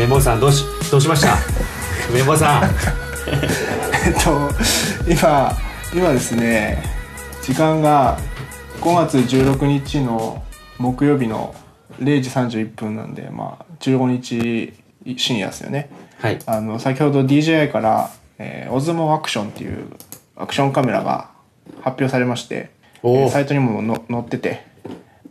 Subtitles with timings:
[0.00, 1.36] メモさんどうしどうしました？
[2.10, 2.62] メモさん。
[4.06, 4.48] えっと
[5.06, 5.52] 今
[5.94, 6.82] 今ですね
[7.42, 8.16] 時間が
[8.80, 10.42] 5月16日の
[10.78, 11.54] 木曜日の
[12.00, 14.72] 0時31分なんでまあ15日
[15.18, 15.90] 深夜ですよね。
[16.18, 16.38] はい。
[16.46, 18.08] あの先ほど DJI から、
[18.38, 19.84] えー、オズモアクションっていう
[20.34, 21.28] アクションカメラが
[21.82, 22.70] 発表されまして、
[23.04, 24.64] えーサイトにもの載ってて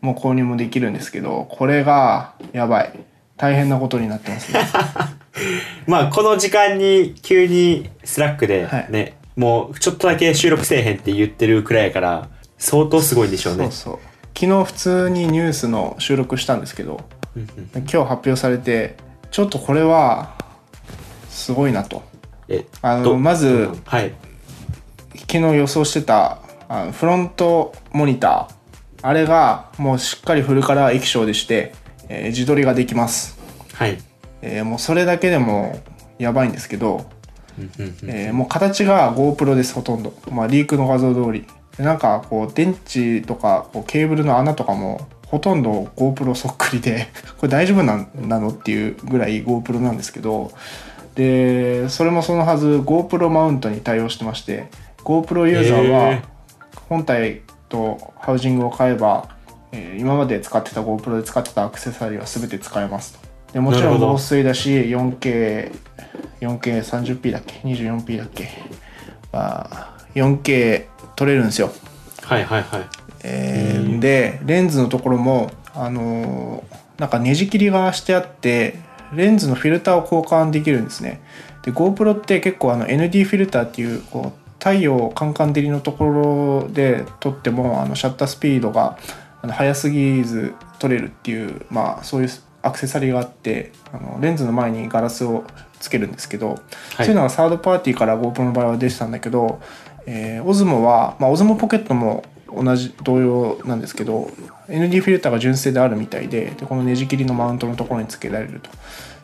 [0.02, 2.92] もう購入もできるんですけどこれがやばい
[3.40, 4.60] 大変なことになってますね。
[5.88, 8.88] まあこの時間に急にスラックではい。
[8.90, 13.64] ね、もうちょっとだけ収録せえへんって言ってるくらいやから相当すごいんでしょうね。
[13.66, 14.00] そうそう。
[14.38, 17.00] 昨日普通にニュースの収録したんですけど
[17.36, 18.98] 今日発表されて
[19.32, 20.34] ちょっとこれは
[21.30, 22.04] すごいなと。
[22.50, 24.14] えあのどまずはい。
[25.16, 28.59] 昨日予想してたあのフロントモニター。
[29.02, 31.74] あれがもうしっかりフルカラー液晶でして、
[32.10, 33.40] えー自撮りができます、
[33.74, 33.98] はい。
[34.42, 35.80] えーもうそれだけでも
[36.18, 37.06] やばいんですけど、
[38.04, 41.46] えーもう形が GoPro ですほとんど、まあ、リークの画像通り。
[41.78, 47.08] でなんかこう電池とかこうケーブルの穴とかもほとんど GoPro そっくりで
[47.40, 50.52] これ大丈夫なんなのっていうぐらい GoPro なんですけど
[51.16, 54.66] でそれもそのはず GoPro マウントに対応してまして
[55.04, 56.22] GoPro ユーザーへはー。
[56.90, 59.30] 本体とハウジングを買えば、
[59.72, 63.20] えー今まで使ってた GoPro で使ってたアクセサリーは全て使えますと。
[63.53, 65.72] でもちろん防水だし 4K
[66.42, 68.47] 4K30p だっけ？24p だっけ？
[69.31, 71.72] まあ 4K 撮れるんですよ、
[72.22, 72.81] はいはいはい。
[73.23, 78.75] えーでレンズのところもあのーなんかねじ切りがしてあって
[79.14, 81.22] レンズのフィルターを交換できるんですね。
[81.64, 86.06] で GoPro って結構あの ND フィルターっていうこう太陽カンカン照りのとこ
[86.66, 88.97] ろで撮ってもあのシャッタースピードが
[89.42, 92.30] あの速すぎず撮れるっていう、まあ、そういう
[92.62, 95.46] アクセサリーがあってあのレンズの前にガラスを
[95.80, 96.59] つけるんですけど、
[96.97, 99.62] そういうのがサードパーティーから GoPro の場合は出てたんだけど、
[100.06, 104.31] えー、Osmo は、まあ、Osmo ポケットも同じ同様なんですけど
[104.68, 108.69] ND フィルターが純正であるみたいででこのねじ切りのマウントのところにつけられると。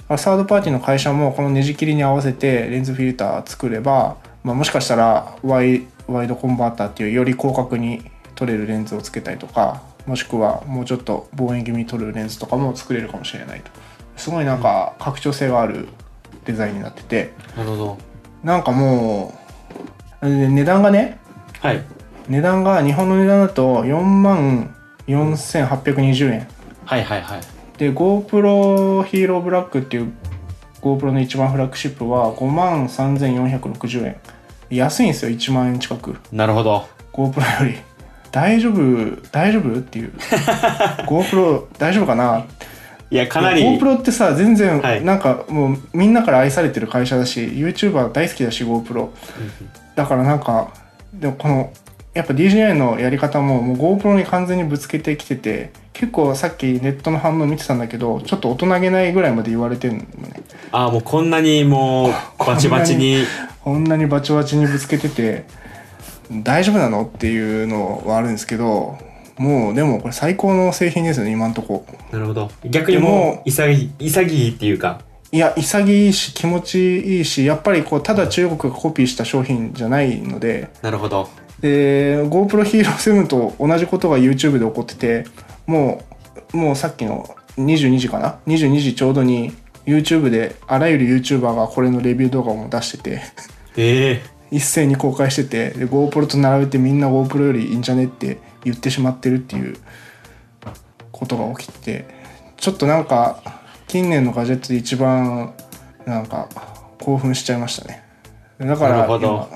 [0.08, 8.04] あサードパーティーの会社もこのねじ切りに合わせてレンズフィルター作れば、まあ、もしかしたらワイワイドコンバーターっていうより広角に
[8.36, 13.72] 撮れるレンズをつけたりとかもしくはもうちょっと望遠気味に撮るレンズとかも作れるかもしれないと。
[14.18, 15.88] すごいなんか拡張性がある
[16.46, 17.34] デザインになってて。
[17.58, 17.98] なるほど。
[18.44, 19.34] なんかも
[20.22, 21.20] うで値段がね
[21.60, 21.84] はい。
[22.28, 24.76] 値段が日本の値段だと4万
[25.08, 26.48] 4820円。
[26.86, 27.42] はいはいはい。
[27.78, 30.14] で GoPro Hero Black っていう
[30.82, 34.18] GoPro の一番フラッグシップは5万3460円。
[34.70, 36.16] 安いんですよ1万円近く。
[36.32, 36.88] なるほど。
[37.14, 37.80] GoPro より
[38.36, 40.12] 大丈夫大丈夫っていう。
[41.08, 42.46] GoPro 大丈夫かな？
[43.10, 43.62] いやかなり。
[43.62, 45.06] GoPro ってさ全然はい。
[45.06, 49.08] なんかもうみんなから愛されてる会社だし YouTuber 大好きだし GoPro
[49.96, 50.74] だからなんか
[51.14, 51.72] でもこの
[52.14, 60.44] やっぱ DJI のやり方ももう GoPro に完全にぶつけてきてて結構さっきネットの反応見てたんだけどちょっと大人げないぐらいまで言われてるのね。
[60.74, 62.12] ああもうこんなにもう
[62.46, 63.24] バチバチに。
[63.64, 65.46] こんなにバチバチにぶつけてて
[66.32, 67.04] 大丈夫なの？
[67.04, 68.98] っていうのはあるんですけど
[69.38, 71.86] もうでもこれ最高の製品ですよね今んとこ。
[72.12, 72.50] なるほど。
[72.64, 75.02] 逆にもう潔い潔いっていうか。
[75.32, 80.70] いや潔いし気持ちいいしやっぱりこうただ中国がコピーした商品じゃないので。
[80.82, 81.28] なるほど。
[81.60, 85.26] で GoPro Hero 7と同じことが YouTube で起こってて
[85.66, 86.04] も
[86.54, 89.52] うもうさっきの22時かな？22時ちょうどに
[89.86, 93.22] YouTube であらゆる YouTuber がこれのレビュー動画も出してて。
[93.78, 99.78] ええ一斉に公開しててで GoPro と並べてみんな GoPro よりいいんじゃねって言ってしまってるっていう
[101.12, 102.06] ことが起きて
[102.58, 103.42] ちょっとなんか
[103.88, 105.54] 近年のガジェットで一番
[106.06, 106.50] なんか
[107.00, 108.04] 興奮しちゃいましたね。
[108.60, 109.48] だから今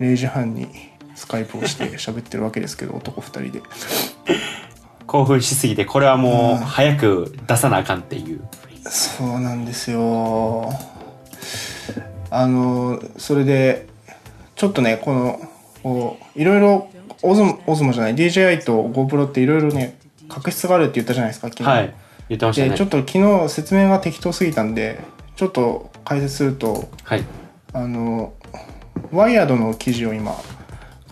[0.00, 0.68] 0時半に
[1.14, 3.62] スカイプをして 喋ってるわけですけど男2人で。
[5.06, 8.40] 興奮しすぎてこれはもう早く出さなあかんっていう。
[8.88, 10.72] そうなんですよ。
[12.30, 13.86] あのそれで
[14.56, 15.12] ちょっとねこ
[15.84, 16.88] のいろいろ
[17.22, 19.98] オズモオズモじゃない DJI と GoPro っていろいろね
[20.28, 21.94] 確執があるって言ったじゃないですか昨日、はい
[22.28, 22.70] 言ってましたね。
[22.70, 24.98] でちょっと昨日説明が適当すぎたんで
[25.36, 27.24] ちょっと解説するとはい。
[27.72, 28.32] あの
[29.12, 30.32] ワイヤードの記事を今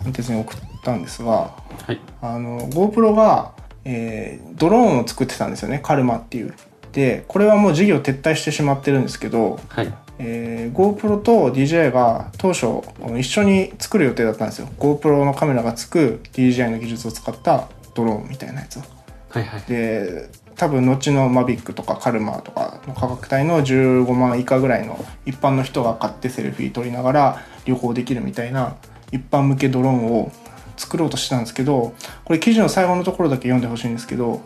[0.01, 1.55] コンテンツに送ったんですが
[1.85, 2.01] はい。
[2.21, 3.53] あの GoPro が、
[3.85, 6.53] えードローンを作ってたんですよねカルマっていう。
[6.91, 12.81] でこれはもう事業撤退してしまってるんですけど、はいえー GoPro と DJI が当初
[13.17, 14.67] 一緒に作る予定だったんですよ。
[14.79, 18.81] GoPro のカメラがつく DJI の技術を使ったドローンみたいなやつを。
[19.29, 28.77] はいはいで多分後のマビックとかカルマとかの価格帯の15万以下ぐらいの一般の人が買ってセルフィー撮りながら旅行できるみたいな
[29.11, 30.31] 一般向けドローンを
[30.77, 34.41] 作ろうとしてたんですけどこれ記事の最後のところだけ読んでほしいんですけど、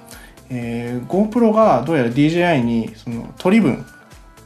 [0.50, 3.86] えー GoPro がどうやら DJI にその取り分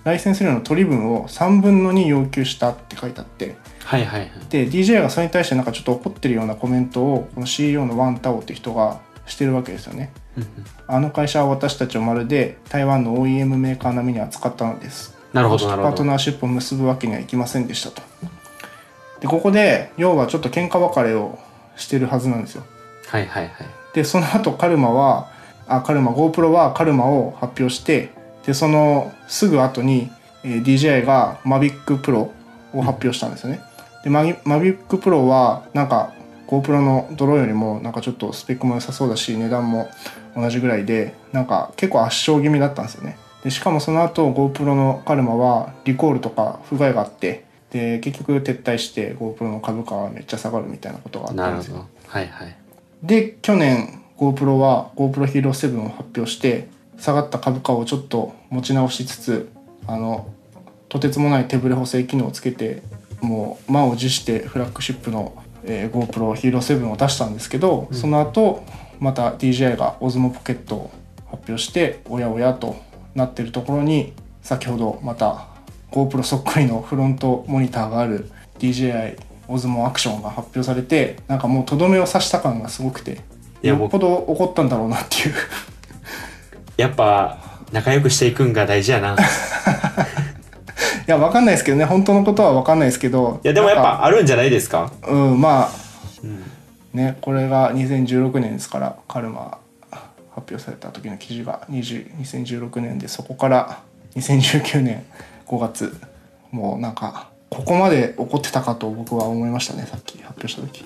[0.04, 3.56] ライセンス料の取り分を3分の2要求したって書いてあって
[3.86, 10.12] はいはいはいで DJI がそれに対してなんかちょっと怒ってるようなコメントをこの CEO のワンタオって人がしてるわけですよね。
[10.88, 15.18] あの会社は私たちをまるで台湾の OEM メーカー並みに扱ったのです。
[15.32, 18.02] なるほどパートナーシップを結ぶわけにはいきませんでしたと。
[19.22, 21.40] でここで要はちょっと喧嘩別れを
[21.78, 22.64] してるはずなんですよ。
[23.08, 23.54] はいはいはい
[23.94, 25.30] でその後カルマは
[25.68, 28.10] あカルマ GoPro はカルマを発表して
[28.46, 30.12] でそのすぐ後に、
[30.44, 32.30] えー DJI が Mavic Pro
[32.74, 33.62] を発表したんですよね。
[34.04, 36.14] で Mavic Pro はなんか
[36.48, 39.90] GoPro のドローンよりもなんかちょっとスペックも良さそうだし値段も
[40.36, 43.18] 同じぐらいでなんか結構圧勝気味だったんですよね。
[43.44, 51.78] でしかもその後 GoPro のカルマはリコールとか不具合があってで結局撤退して GoPro の株価はめっちゃ下がるみたいなことがあったんですよ。
[51.78, 52.56] なるほどはいはい
[53.02, 56.68] で去年 GoPro は GoPro Hero 7を発表して
[57.04, 59.50] 下がった株価をちょっと持ち直しつつ
[59.88, 60.34] あの
[60.88, 62.82] とてつもない手ブレ補正機能をつけて
[63.20, 68.64] もう満を持してフラッグシップの、えー GoPro Hero 7を出したんですけど、その後
[69.02, 70.92] また DJI が Osmo Pocket を
[71.30, 72.78] 発表しておやおやと
[73.16, 75.48] なってるところに先ほどまた
[75.92, 78.30] GoPro そっくりのフロントモニターがある
[78.60, 79.20] DJI
[79.50, 83.20] Osmo Action が発表されてなんかもうとどめを刺した感がすごくて
[83.62, 85.36] よっぽど怒ったんだろうなっていう
[86.78, 87.38] やっぱ
[87.72, 89.16] 仲良くしていくんが大事やな。
[91.06, 91.86] いやわかんないですけどね。
[91.86, 93.40] 本当のことはわかんないですけど。
[93.44, 94.92] やでもやっぱあるんじゃないですか？
[95.08, 95.70] うんまあ
[96.24, 96.44] うん。
[96.94, 99.58] ねこれが2016年ですからカルマ
[100.36, 103.80] 発表された時の記事が20 2016年でそこから
[104.16, 105.04] 2019年
[105.48, 105.96] 5月
[106.52, 110.86] もうなんかここまで怒ってたかと僕は思いましたねさっき発表した時。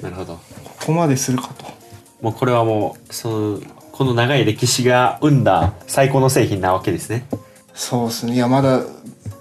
[0.00, 0.34] なるほど。
[0.34, 0.40] こ
[0.86, 1.64] こまでするかと。
[2.22, 3.60] もうこれはもうその
[3.96, 7.24] この長い歴史が生んだ最高の製品なわけですね。
[7.72, 8.34] そうですね。
[8.34, 8.82] いやまだ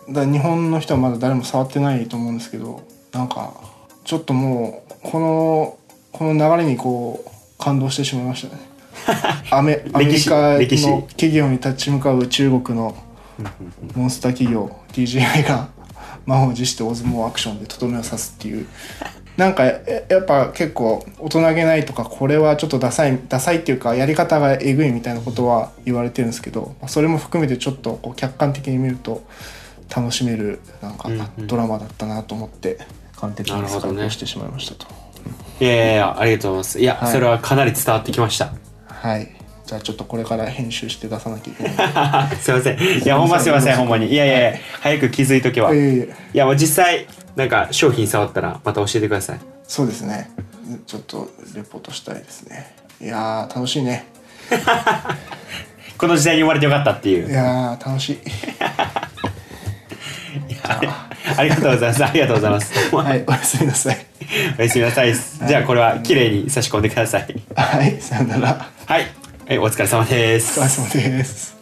[0.10, 2.82] だ日本の人はまだ誰も触ってないと思うんですけど
[3.12, 3.54] なんか
[4.06, 5.78] ちょっともうこの
[6.14, 8.62] この流れにこう感動してしまいましたね。
[9.52, 10.30] アメアメリ歴史。
[10.30, 12.96] カの企業に立ち向かう中国の
[13.94, 15.68] モンスター企業 DJI が
[16.26, 18.68] 満を持してオズモアクションでとどめを刺すっていう
[19.38, 29.24] なんかややっぱ結構大人げないとかこれはちょっとダサいダサいっていうかやり方がえぐいみたいなことは言われてるんですけどまあそれも含めてちょっとこう客観的に見ると
[29.94, 32.78] 楽しめるなんかうんうんドラマだったなと思って
[33.18, 34.02] 完璧にスカなるほどね。
[34.02, 34.88] ウトしてしまいましたと。
[35.60, 36.80] いやいやいやありがとうございます。
[36.80, 37.12] いや、はい。
[37.12, 38.54] それはかなり伝わってきました。
[38.88, 39.32] はい。
[39.66, 42.36] じゃあちょっとこれから編集して出さなきゃいけない。
[42.38, 42.80] すいません。
[42.80, 44.08] いやほんますいませんほんまに。
[44.08, 46.06] いやいやいや早く気づいとけば、いいやいや。
[46.34, 49.40] やもう実際なんか商品触ったらまた教えてください。
[49.68, 50.32] そうですね。
[50.88, 52.76] ちょっとレポートしたいですね。
[53.02, 54.06] いやー楽しいね。
[55.98, 57.30] この時代に生まれてよかったっていう。
[57.30, 58.20] いやー楽しい。
[61.38, 62.06] ありがとうございます。
[62.06, 62.74] ありがとうございます。
[62.96, 64.06] はいおやすみなさい。
[64.58, 67.28] おやすみなさいじゃあこれは綺麗に差し込んでください。
[67.56, 68.70] はいさよなら。
[68.86, 69.08] はい、
[69.48, 71.56] はい、お疲れ様でおす疲れ様です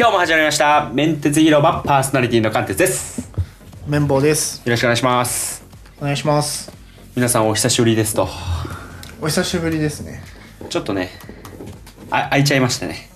[0.00, 0.88] 今日も始まりました。
[0.94, 3.32] メンテツ広場パーソナリティのカンテツです。
[3.88, 4.58] 綿棒です。
[4.64, 5.66] よろしくお願いします。
[6.00, 6.70] お願いします。
[7.16, 8.28] 皆さんお久しぶりですと。
[9.20, 10.22] お久しぶりですね。
[10.70, 11.10] ちょっとね
[12.12, 13.10] あ開いちゃいましたね。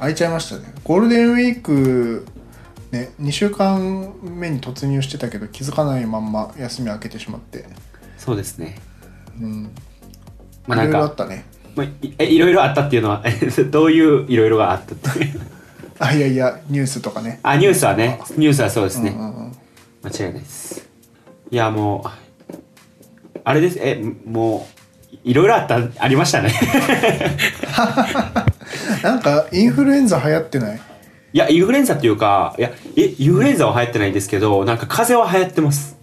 [0.00, 0.74] 空いちゃいましたね。
[0.82, 2.26] ゴールデンウィーク
[2.90, 7.66] ね2週間目に突入してたけど気づかないまんま休み明けてしまって。
[8.18, 8.80] そうですね。
[9.40, 9.70] うん。
[10.66, 11.44] まあいろないろあったね。
[11.76, 13.22] まあいえいろいろあったっていうのは
[13.70, 15.40] どういういろいろがあったっていう
[16.04, 17.38] あいやいやニュースとかね。
[17.44, 18.20] あニュースはね。
[18.36, 19.52] ニュースはそうですね、うんうんうん。
[20.02, 20.88] 間違いないです。
[21.50, 22.10] いやもう
[23.44, 23.78] あれです。
[23.80, 24.66] えも
[25.12, 26.52] ういろいろあったありましたね。
[29.04, 30.80] なんかインフルエンザ流行ってない？
[31.34, 35.96] いやインフルエンザっていうかいやえインフルエンザは流行ってないんですけどなんか風邪は流行ってます。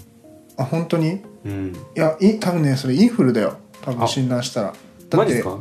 [0.57, 1.21] あ本当に？
[1.45, 1.75] うん。
[1.95, 3.57] いやい多分ねそれインフルだよ。
[3.81, 4.67] 多分あ診断したら。
[4.67, 4.75] だっ
[5.07, 5.57] てマジですか？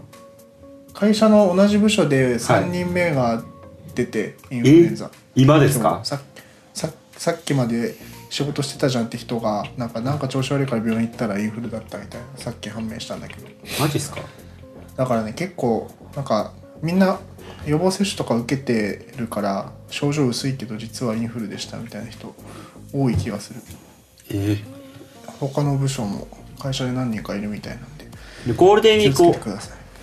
[0.93, 3.43] 会社の同じ部署で3人目が
[3.99, 5.11] 出て、インフルエンザ。
[5.35, 6.01] 今ですか？
[6.05, 6.21] さ
[6.73, 7.97] ささっきまで
[8.31, 13.49] 仕事してたじゃんって人がなんかなんか調子悪いから病院行ったらインフルだったみたいなさっき判明したんだけど。
[13.81, 14.21] マジですか？
[14.97, 17.19] だからね結構なんかみんな
[17.67, 22.35] 予防接種とか受けてるから症状薄いけど実はインフルでしたみたいな人
[22.93, 23.61] 多い気がする。
[24.31, 24.59] え？
[25.41, 26.29] 他の部署も
[26.59, 29.23] 会社で何人かいるみたいなんでー、でゴールデンウィーク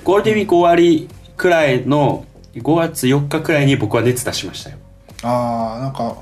[0.03, 2.25] ゴールデンウィーク終わりくらいの
[2.55, 4.77] 5月4日くらいに僕は熱出しましたよ。
[5.23, 6.17] ああなんか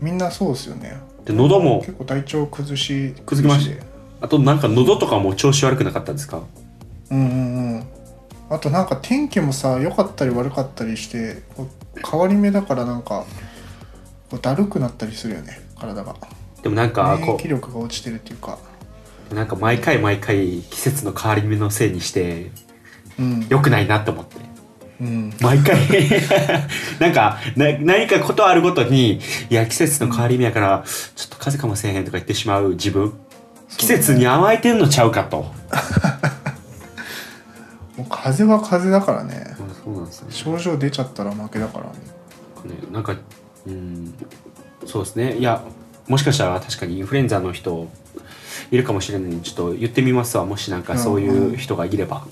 [0.00, 0.96] みんなそうですよね。
[1.24, 3.84] で喉も結構体調崩し崩しました。
[4.22, 6.42] あとなんか喉とかも調子悪くなかったですか？
[7.10, 7.84] うんうんうん。
[8.48, 11.42] あとなんか天気もさ良かったり悪かったりして
[12.08, 13.24] 変わり目だからなんか
[14.40, 16.14] だるくなったりするよね体が。
[16.62, 18.58] でもなんかこ免疫力が落ちてるっていうか。
[19.30, 22.50] うなんか毎回毎回季節の変わり目のせいにして
[23.18, 23.46] うん。
[23.48, 24.36] 良くないなって思って
[25.00, 25.76] うん毎回。
[26.98, 30.84] なんかな何かことあるごとにいや季節の変わり目やから
[31.14, 33.12] ちょっと風邪かもせえへんとか言ってしまう自分。
[33.76, 35.36] 季節に甘えてんのちゃうかと。
[37.96, 39.56] もう風邪は風邪だからね。
[39.84, 40.28] そうなんですね。
[40.30, 41.90] 症状出ちゃったら負けだからね。
[42.74, 43.14] ねなんか
[43.66, 44.14] うん
[44.86, 45.36] そうですね。
[45.36, 45.62] いや
[46.08, 47.88] もしかしたら確かにインフルエンザの人
[48.70, 50.44] いるかもしれないちょっと言ってみますわ。
[50.44, 52.26] もしなんかそういう人がいれば、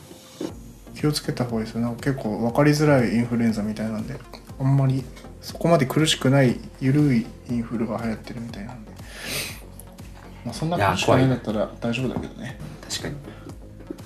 [1.04, 1.82] 気をつけた方がいいですよ。
[1.82, 4.18] なんか結構分かりづらいインフルエンザみたいなんで
[4.58, 5.04] あんまり
[5.42, 8.92] そこまで苦しくない緩いインフルが流行ってるみたいなんで、
[10.46, 12.58] まあ、そんな苦しくないんだったら大丈夫だけどね。
[12.88, 13.14] 確かに。
[13.14, 13.16] い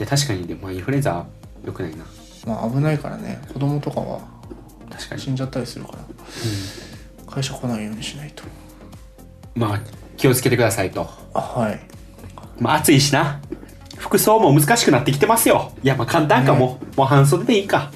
[0.01, 0.45] や確かに。
[0.49, 1.25] でもまあインフルエンザ
[1.65, 2.05] よくないな。
[2.45, 3.41] まあ危ないからね。
[3.53, 4.21] 子供とかは
[4.91, 5.21] 確かに。
[5.21, 5.99] 死んじゃったりするから。
[7.33, 8.43] 会社来ないようにしないと。
[9.55, 9.81] まあ
[10.17, 11.09] 気をつけてくださいと。
[11.33, 11.81] あはい。
[12.59, 13.41] まあ暑いしな
[13.99, 15.73] 服装も難しくなってきてますよ。
[15.83, 17.91] いやまあ簡単かも、もう半袖でいいか。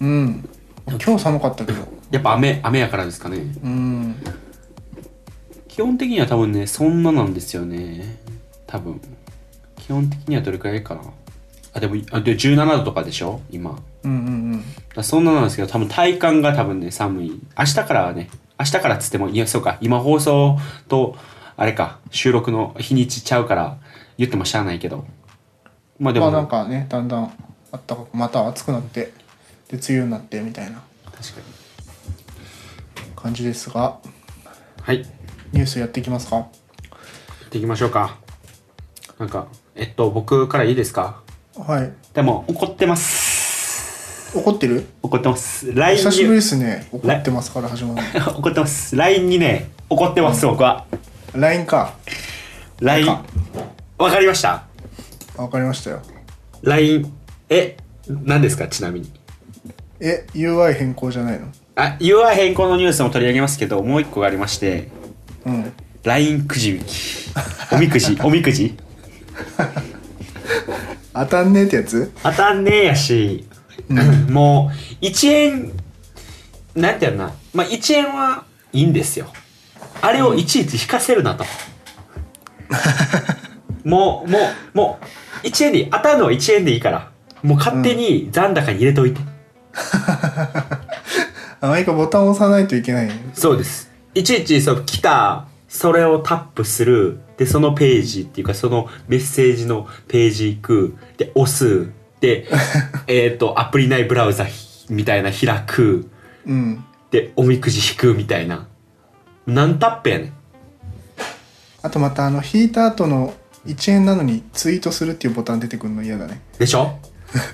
[0.00, 0.48] うん。
[0.86, 1.78] 今日寒かったけど。
[2.10, 3.38] やっぱ雨雨やからですかね。
[3.64, 4.16] うん。
[5.68, 8.18] 基本的には多分ねそんななんですよね。
[8.66, 9.00] 多分。
[9.76, 11.02] 基本的にはどれくらいかな。
[11.74, 13.40] あでもあで17度とかでしょ？
[13.50, 13.70] 今。
[13.70, 14.16] だかうんう
[14.56, 14.64] ん。
[14.94, 17.40] らそんななんですけど多分体感が多分ね寒い。
[17.58, 18.28] 明日からはね
[18.60, 20.58] 明日からっつってもいやそうか今放送
[20.88, 21.16] と
[21.56, 23.78] あれか収録の日にちちゃうから
[24.18, 25.06] 言ってもしゃあないけど
[26.02, 27.32] まあうんまでも、あなんかねだんだん
[27.70, 29.12] あったかくまた暑くなって
[29.70, 30.82] で梅雨になってみたいな。
[31.04, 33.12] 確かに。
[33.14, 33.98] 感じですが。
[34.82, 35.06] はい。
[35.52, 36.36] ニュースやっていきますか？
[36.36, 36.42] や
[37.46, 38.16] っていきましょうか。
[39.18, 41.20] なんかえっと僕からいいですか？
[41.56, 41.92] はい。
[42.14, 44.36] でも怒ってます。
[44.36, 44.86] 怒ってる？
[45.02, 45.72] 怒ってます。
[45.72, 46.88] LINE 久しぶりにですね。
[46.90, 48.06] 怒ってますから始まる
[48.36, 48.96] 怒ってます。
[48.96, 50.86] LINE にね怒ってます僕は。
[51.34, 51.94] の LINE か。
[52.80, 53.22] LINE か。
[53.98, 54.64] わかりました
[55.36, 56.02] わかりましたよ。
[56.62, 57.12] LINE
[57.48, 57.76] え
[58.08, 58.68] 何ですか？
[58.68, 59.10] ちなみに。
[60.00, 61.46] え UI 変更じゃないの？
[61.76, 64.88] あ UI 変更のニュースも取り上げますけどもう一個がありまして
[65.46, 65.72] うん。
[66.04, 66.84] LINE くじ引き。
[67.72, 68.76] おみくじ おみくじ。
[71.14, 72.12] 当たんねえってやつ？
[72.22, 73.46] 当たんねえやし、
[74.30, 74.70] も
[75.00, 75.72] う1円
[76.74, 77.32] なんてやるな。
[77.54, 79.26] まあ1円はいいんですよ。
[80.00, 81.44] あれをいちいち引かせるなと、
[83.84, 84.38] もうも
[84.74, 84.98] うも
[85.44, 85.90] う1円でいい。
[85.90, 87.10] 当たるのは1円でいいから。
[87.42, 89.20] もう勝手に残高に入れといて、
[91.60, 93.10] あ何かボタンを押さないといけない。
[93.34, 93.90] そうです。
[94.14, 95.46] いちいちそう来た。
[95.68, 97.20] それをタップする。
[97.36, 100.96] でそのページっていうかそのメッセージのページ行く。
[101.16, 101.90] で押す。
[102.20, 102.46] で
[103.08, 104.46] えっとアプリ内ブラウザ
[104.88, 106.08] みたいな開く。
[106.46, 106.84] うん。
[107.10, 108.68] でおみくじ引くみたいな。
[109.46, 110.32] 何タップやねん。
[111.82, 113.34] あとまたあの引いた後の
[113.66, 116.40] 1円なのにツイートするっていうボタン出てくるの嫌だね。
[116.58, 116.98] でしょ？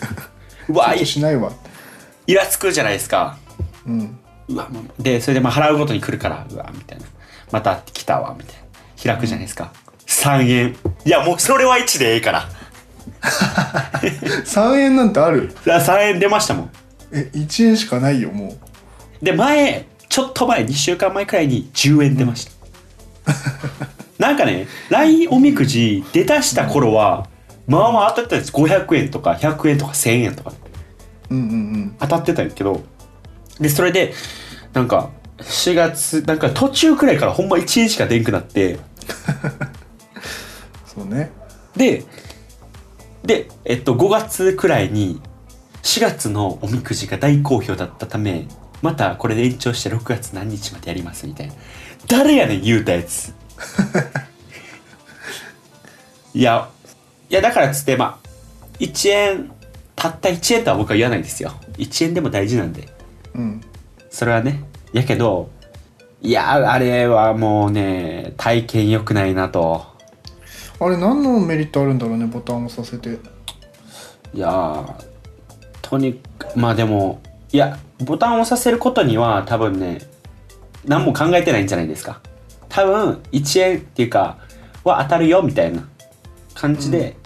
[0.69, 1.53] うわツイートしないわ。
[2.27, 3.37] イラつくじゃないですか。
[3.87, 4.19] うん。
[4.49, 7.05] うわでそれでまあ払うごとに来るからうわみたいな。
[7.53, 8.57] また来たわみたい
[9.07, 9.15] な。
[9.15, 9.73] 開くじゃないですか、
[10.07, 10.77] 3円。
[11.05, 12.49] いやもうそれは1でええから。
[13.23, 16.71] 3円なんてある？3円出ましたもん。
[17.13, 18.55] え1円しかないよも
[19.23, 22.53] で前ちょっと前2週間前くらいに10円出ました、
[24.19, 27.29] なんかね LINE おみくじ出だした頃は、
[27.67, 28.53] まあまあ当たってたんです。
[28.53, 30.53] 500円とか100円とか1000円とか。
[31.31, 31.97] ううんうんうん。
[32.01, 32.83] 当たってたんやけど
[33.61, 34.13] でそれで
[34.73, 38.79] なんか4月なんか途中くらいからほんま1円しか出んくなって。
[40.87, 41.31] そうね。
[41.77, 42.05] で
[43.25, 45.21] でえっと5月くらいに
[45.83, 48.49] 4月のおみくじが大好評だったため
[48.83, 51.55] またこれで延長して6月何日までやりますみたいな。
[52.09, 53.35] 誰やねん言うたやつ
[56.35, 56.69] いや
[57.31, 58.29] いやだからっつってまあ
[58.79, 59.51] 1円
[59.97, 61.53] たった1円とは僕は言わないですよ。
[61.77, 62.89] 1円でも大事なんで。
[63.35, 63.61] うん。
[64.11, 64.63] それはね。
[64.93, 65.51] やけど
[66.23, 69.85] いやあれはもうね体験良くないなと。
[70.81, 73.19] あれ何のメリットあるんだろうねボタンを押させて。
[74.33, 74.95] いやー
[75.83, 79.99] とにかくまあでもいやボタンを押させることには多分ね
[80.85, 82.21] 何も考えてないんじゃないですか
[82.69, 84.39] 多分1円っていうか
[84.85, 85.89] は当たるよみたいな
[86.55, 87.17] 感じで、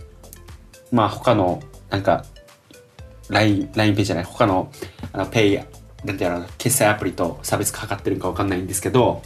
[0.90, 2.24] まあ他のなんか
[3.28, 4.70] LINE, LINE ペイじゃない他の
[5.12, 5.60] あのペイ
[6.04, 9.22] なんていうの決済アプリと差別化かかってるかわかんないんですけど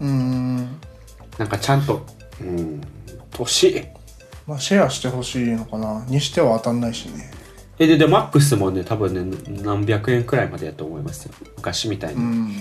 [0.00, 0.56] うーん。
[1.38, 2.04] なんかちゃんと
[2.40, 2.80] うん
[3.30, 3.86] 年
[4.46, 6.04] まあシェアしてほしいのかな。
[6.08, 7.30] にしては当たんないしね。
[7.78, 11.34] えででマックスもね多分ね何百円くらいまでやと思いますよ。
[11.56, 12.56] 昔みたいに、うん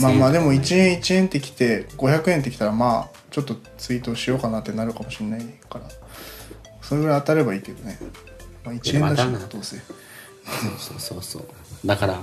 [0.00, 5.84] まあまあでも1円1円ってきて500円ってきたらまあちょっとツイートしようかなってなるかもしれないから。
[6.88, 7.98] それぐらい当たればいいけどね、
[8.64, 9.76] まあ、1円だしないどうせ
[10.78, 11.42] そうそうそう。
[11.84, 12.14] だから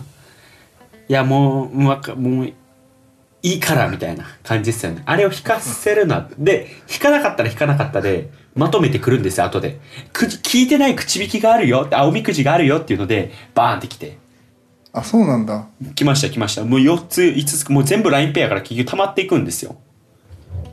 [1.08, 2.56] いやもうもうわかもうい
[3.44, 5.04] いからみたいな感じですよね。
[5.06, 9.80] あれを引かせるなで引かなかったら引かなかったでまとめてくるんですよ後で。
[10.12, 14.18] く聞いてない口引きがあるよってあおみくじがあるよっていうのでバーンってきて
[14.98, 15.68] あそうなんだ。
[15.94, 16.64] 来ました来ました。
[16.64, 19.76] もう4つ5つもう全部 LINEPay やから結局溜まっていくんですよ。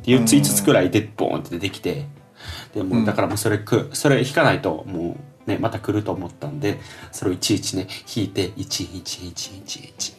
[0.04, 2.06] で4つ5つくらいでボーンって出てきて。
[2.74, 6.80] でもうだからもうそれくそれ引かないともうねまた来ると思ったんで
[7.12, 10.14] それをいちいちね引いて111111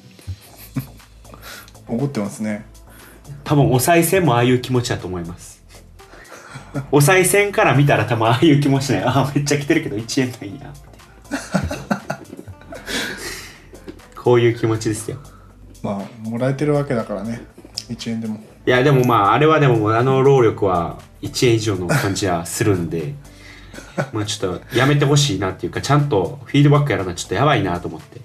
[1.87, 2.65] 怒ってますね。
[3.43, 5.63] 多分お賽銭もああいう気持ちだと思います。
[6.91, 10.73] お賽銭から見たら多分ああいう気持ちねあめっちゃ来てるけど1円ないんや
[14.23, 15.17] こういう気持ちですよ。
[15.81, 17.45] まあもらえてるわけだからね。
[17.89, 18.39] 1円でも。
[18.65, 23.15] いやでもまああれはでもあの労力は1円以上の感じはするんで
[24.13, 28.21] まあちょっとやめてほしいなっていうかちゃんとフィードバックやらないとちょっとやばいなと思って。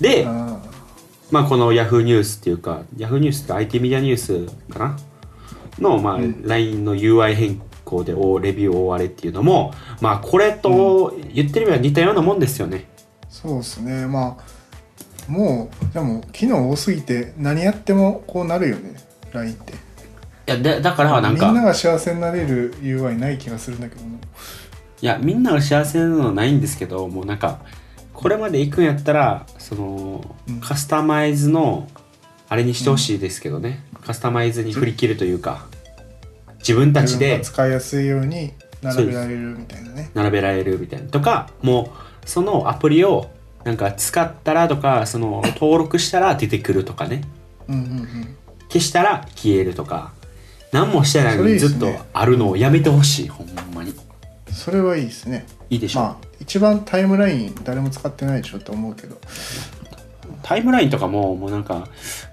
[0.00, 0.58] であ
[1.30, 4.96] まあこの Yahoo ニュースっていうか Yahoo ニュースって IT メディアニュースかな？
[5.78, 12.88] のまあ LINE の UI 変更でおレビュー大荒れっていうのもまあこれと言ってみれば似たようなもんですよね。
[13.28, 14.06] そうですね。
[14.06, 14.55] まあ
[15.28, 18.94] もうでも機能多すぎて何やってもこうなるよね。
[19.32, 19.72] LINE って。
[19.72, 19.76] い
[20.46, 24.18] やでだからなんかみんなが幸せになれる UI ない気がするんだけども。
[25.00, 27.60] いやみんなが幸せなのはないんですけどもうなんか
[28.14, 30.60] これまで行くんやったらその、うん。
[30.60, 31.88] カスタマイズの
[32.48, 35.66] あれにしてほしいですけどね、カスタマイズに振り切るというか
[36.58, 40.10] 自分たちでが使いやすいように並べられるみたいなね。
[40.14, 41.08] 並べられるみたいな。
[41.08, 41.92] とかも
[42.24, 43.30] うそのアプリを
[43.66, 47.22] なんか使ったらとかその登録したら出てくるとかね。
[47.66, 48.36] うんうんうん。
[48.68, 50.12] 消したら消えるとか。
[50.70, 53.92] 何もしてないのにずっとあるのをやめてほしいほんまに。
[54.52, 55.46] それはいいですね。
[55.68, 59.18] いいでしょ、まあ一番タイムライン誰も使ってないでしょって思うけど。
[60.44, 61.88] タイムラインとかももうなんか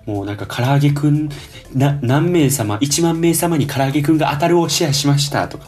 [0.06, 1.30] もうなんか唐揚げくん
[1.74, 5.66] な何名様1万名様に唐揚げくんが当たるをシェアしましたとか、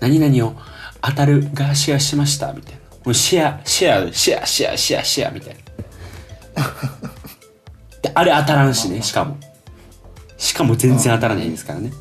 [0.00, 0.56] 何々を
[1.00, 2.79] 当たるがシェアしましたみたいな
[3.10, 5.60] もうシェアシェアシェアシェアシェアシェアみたいな。
[8.02, 9.36] であれ当たらんしねしかも。
[10.38, 11.92] しかも全然当たらないですからね。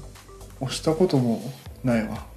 [0.59, 1.41] 押したことも
[1.83, 2.27] ないわ。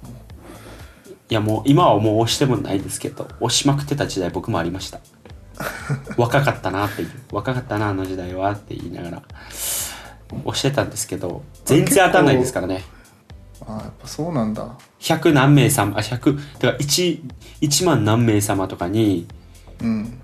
[1.29, 4.99] いやもう今はもう押してもないですけど押しまくってた時代僕もありました。
[6.17, 7.11] 若かったなっていう。
[7.31, 9.21] 若かったなあの時代はって言いながら。
[10.45, 12.83] 押してたんですけど全然当たんないですからね
[13.67, 14.77] あやっぱそうなんだ。
[14.99, 17.21] 100何名様あ100だから 1,
[17.61, 19.27] 1万何名様とかに
[19.81, 20.19] うん。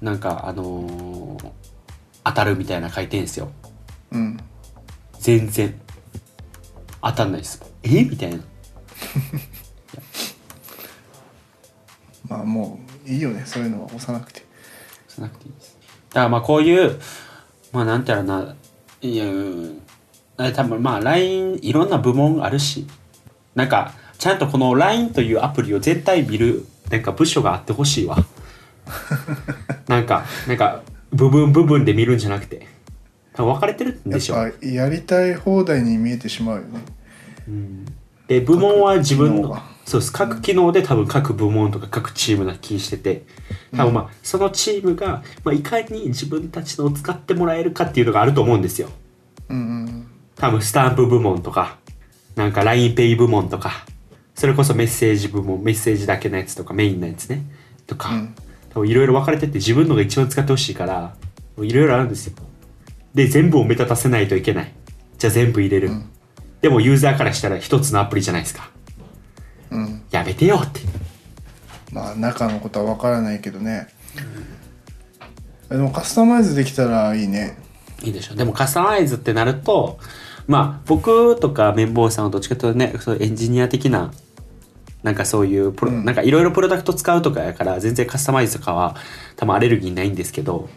[0.00, 1.50] なんかあのー
[2.24, 3.50] 当たるみたいな書いてんすよ。
[4.12, 4.38] うん。
[5.18, 5.74] 全然。
[7.02, 7.60] 当たんないです。
[7.82, 8.04] え？
[8.04, 8.44] みたいな。
[12.28, 14.46] まあもういいよねそういうのは押さなくて。
[15.08, 15.76] しなくていいです。
[16.10, 17.00] だからまあこういう
[17.72, 18.54] まあなんてやろな
[19.00, 19.82] いやうん。
[19.88, 19.91] あ
[20.50, 22.86] 多分まあ LINE いろんな部門あるし。
[23.54, 28.16] なんかちゃんとこの LINE というアプリを絶対見るなんか部署があってほしいわ。
[29.88, 32.66] なんかなんか部分部分で見るんじゃなくて。
[33.34, 36.80] 多分分かれてるんでしょぱやりたい放題に見えてしまうよね。
[38.28, 40.12] で部門は自分のそうです。
[40.12, 43.24] 各機能で多分各部門とか各チームな気してて。
[43.74, 48.90] 多分まあそのチームが、まあ、いかに自分たちのを使ってもらえるかっていうのがあると思うんですよ。
[49.48, 51.78] うんうん多分スタンプ部門とか
[52.36, 53.84] なんか LINEPay 部門とか
[54.34, 57.44] それこそメッセージ部門メッセージだけのやつとかメインのやつね。
[57.86, 58.34] とか、うん。
[58.70, 61.14] 多分いろいろ分かれてって自分のが一番使ってほしいから
[61.58, 62.34] いろいろあるんですよ。
[63.14, 64.72] で全部を目立たせないといけない。
[65.18, 66.08] じゃあ全部入れる、ん。
[66.62, 68.70] でもユーザーからしたら一つのアプリじゃないですか。
[69.70, 70.02] うん。
[70.10, 70.80] やめてよって。
[71.92, 73.88] まあ中のことは分からないけどね。
[75.68, 77.58] でもカスタマイズできたらいいね。
[78.02, 79.98] いいでしょでもカスタマイズってなると
[80.46, 84.12] まあ僕とか綿棒さんはどっちかというとねそうエンジニア的な
[85.02, 86.04] なんかそういうプロ、うん。
[86.04, 88.96] なんかいろいろプロダクト使うとかやから全然カスタマイズとかは
[89.36, 90.68] 多分アレルギーないんですけど、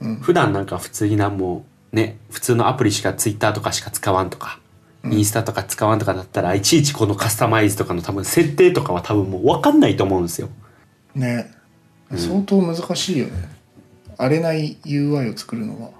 [0.00, 0.16] うん。
[0.16, 4.60] 普段なんか普通になんもね普通のアプリしかツイッターとかしか使わんとか
[5.04, 10.48] インスタとか使わんとかだったらいちいちこのカスタマイズとかの多分設定とかは多分もう分かんないと思うんですよ。
[11.14, 11.52] ね。
[12.16, 13.32] 相当難しいよね、
[14.18, 15.90] 荒れない UI を作るのは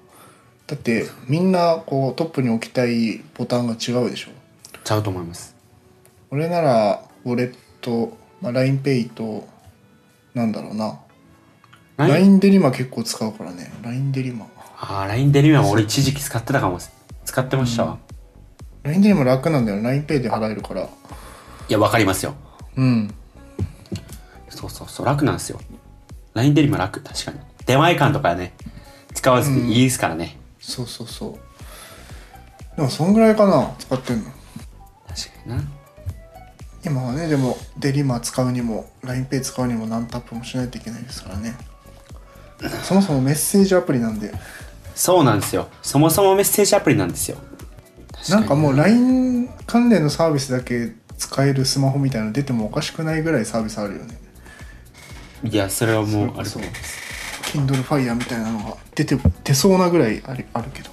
[0.66, 4.30] だってみんなこうトップに置きたいボタンが違うでしょ。
[4.82, 5.54] ちゃうと思います。
[6.30, 9.46] 俺ならウォレット、まあ、LINEPay と
[10.34, 10.98] なんだろうな。
[11.96, 13.72] LINE デリマ結構使うからね。
[13.82, 14.46] LINE デリマ。
[14.80, 16.78] ああ LINE デリマも俺一時期使ってたかも
[17.24, 17.98] 使ってましたわ、
[18.82, 20.82] LINE デリマ楽なんだよ LINEPay で払えるから。
[20.82, 20.86] い
[21.68, 22.34] や分かりますよ。
[22.76, 23.14] うん。
[24.48, 25.60] そうそうそう楽なんですよ。
[26.34, 27.38] LINE デリマ楽確かに。
[27.64, 28.54] 出前館とかね
[29.14, 32.76] 使わずにいいですからね、そうそうそう。
[32.76, 34.30] でもそんぐらいかな使ってんの。
[35.06, 35.62] 確かにな。
[36.84, 41.54] 今はねでもデリマ使うにも LINEPay 使うにも何タップもしないといけないですからね。
[42.82, 44.32] そもそもメッセージアプリなんで。
[44.94, 45.68] そうなんですよ。
[45.82, 47.36] そもそもメッセージアプリなんですよ。
[48.30, 48.40] な。
[48.40, 54.18] んかもう LINE 関連のサービスだけ使えるスマホみたいなの出てもおかしくないぐらいサービスあるよね。
[55.44, 56.50] いやそれはもうある。
[56.50, 57.03] と思います
[57.54, 60.90] Kindle Fire みたいなのが出て出そうなぐらいありあるけど。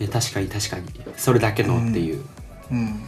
[0.00, 0.86] いや確かに確かに。
[1.16, 2.24] それだけのっていう、
[2.72, 3.04] うん。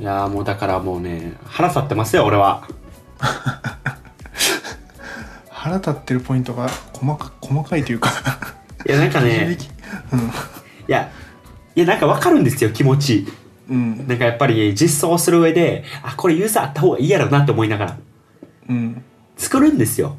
[0.00, 2.66] いやーもうだからもうね腹立ってますよ俺は。
[5.48, 8.10] 腹立ってるポイントが細か細かいというか。
[8.84, 9.56] いやなんかね
[10.88, 11.12] いや
[11.76, 13.28] いやなんかわかるんですよ気持ち。
[13.70, 14.08] うん。
[14.08, 17.96] なんかやっぱり実装する上であこれユーザーあった方がいいやろなって思いながら。
[18.68, 19.04] うん。
[19.36, 20.16] 作るんですよ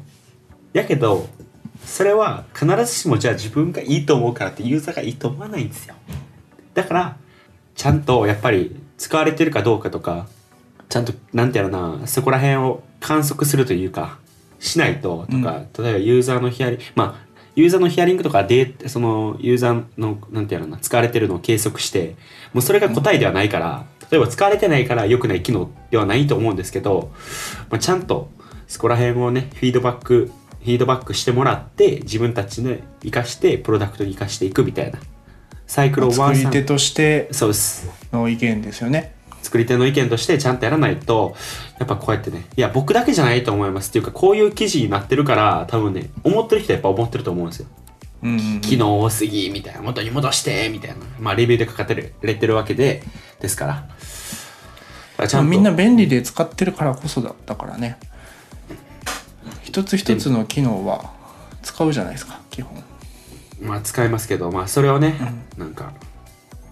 [0.76, 1.28] やけど
[1.84, 5.94] それは必ずしもじゃあ自分がいいと思うからってユーザーがいいと思わないんですよ。
[6.74, 7.16] だから
[7.74, 10.26] ちゃんとやっぱり使われてるかどうかとか
[10.88, 14.18] ちゃんとなんてやろなそこら辺を観測するというか
[14.58, 22.16] しないととか、例えばユーザーのヒアリングまあユーザーのヒアリングとかでそのユーザーのなんてやろな使われてるのを計測して
[22.52, 27.12] もうそれが答えではないから、例えば使われてないから良くない機能ではないと思うんですけど、
[27.70, 28.30] まあ、ちゃんと
[28.66, 30.30] そこら辺をねフィードバック
[30.66, 34.98] フィードバックしてもらって自分たちで生かしてプロダクトに生かしていくみたいな。
[35.68, 36.36] サイクルをワンサン。
[36.36, 37.88] 作り手としてそうです。
[38.12, 39.14] の意見ですよね。
[39.42, 41.36] 作り手の意見としてちゃんとやらないと
[41.78, 43.90] やっぱこうやってねいや僕だけじゃないと思います。
[43.90, 47.68] っていうかこういう記事になってるから多分ね思ってる人はやっぱ思ってると思うんですよ。
[48.24, 49.82] うん機能多すぎみたいな。
[49.82, 50.96] 元に戻してみたいな。
[51.20, 53.04] まあレビューで書かれてるわけで
[53.40, 53.86] ですか
[55.16, 55.28] ら。
[55.28, 55.48] ちゃんと。
[55.48, 57.98] みんな便利で使ってるからこそだったからね
[59.66, 61.10] 一つ一つの機能は
[61.60, 62.82] 使うじゃないですか基本。
[63.60, 65.16] まあ使いますけどまあそれをね、
[65.58, 65.92] なんか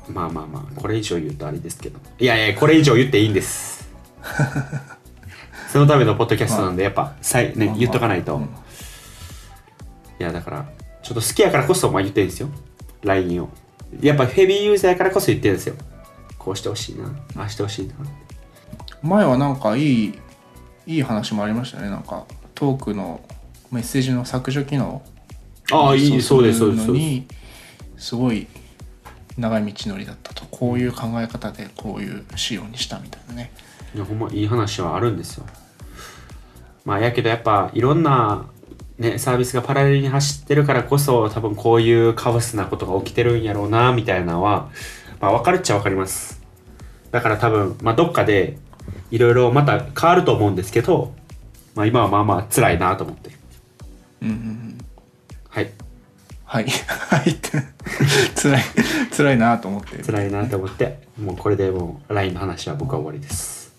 [0.09, 1.99] まあまあまあこれ以上言うとあれですけど。
[2.21, 3.91] いやいやこれ以上言っていいんです。
[5.73, 8.43] そのためのポッドキャストなんでやっぱさい、ね言っとかないと、うん。
[8.45, 8.47] い
[10.21, 10.67] やだから
[11.03, 12.49] ちょっと好きやからこそまあ言ってるんですよ。
[13.03, 13.49] LINE を。
[14.01, 15.75] やっぱヘビーユーザーやからこそ言ってるんですよ。
[16.39, 17.95] こうしてほしいなああしてほしいな。
[19.03, 20.19] 前はなんかいい
[20.87, 21.91] いい話もありましたね。
[21.91, 23.21] なんかトークの
[23.71, 25.03] メッセージの削除機能
[25.73, 27.27] ああいいそうですそうですに
[27.97, 28.14] す。
[28.14, 28.47] ごい
[29.38, 30.45] 長い道のりだったと。
[30.51, 33.51] こういう考え方でこういう仕様にしたみたいなね。
[33.95, 35.47] いやほんまいい話はあるんですよ。
[36.85, 38.47] まあやけどやっぱいろんな
[38.99, 44.71] ねサービスがパラレルに走ってるからこそ多分こういうカオスなことが起きてるんやろうなみたいなのは
[45.21, 46.43] まあ分かるっちゃ分かります。
[47.11, 48.59] だから多分まあどっかで
[49.11, 51.12] いろいろまた変わると思うんですけど
[51.75, 53.31] まあ今はまあまあ辛いなと思って。
[54.23, 54.79] うんうんうん。
[55.49, 55.71] はい。
[56.45, 56.67] はい。
[57.11, 57.51] はいって。
[58.41, 58.63] 辛い
[59.17, 60.03] 辛いなと思って。
[60.03, 63.75] 辛いなと思ってもうこれでもう LINE の話は僕は終わりです。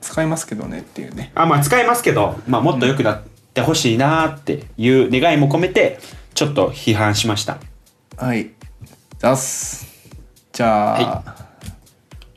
[0.00, 1.30] 使いますけどねっていうね。
[1.34, 3.22] あまあ使いますけど、まあ、もっと良くなっ
[3.54, 5.98] てほしいなっていう願いも込めて
[6.34, 7.58] ちょっと批判しました。
[8.16, 8.50] はい。
[9.20, 9.86] 出す。
[10.52, 11.36] じゃあ、は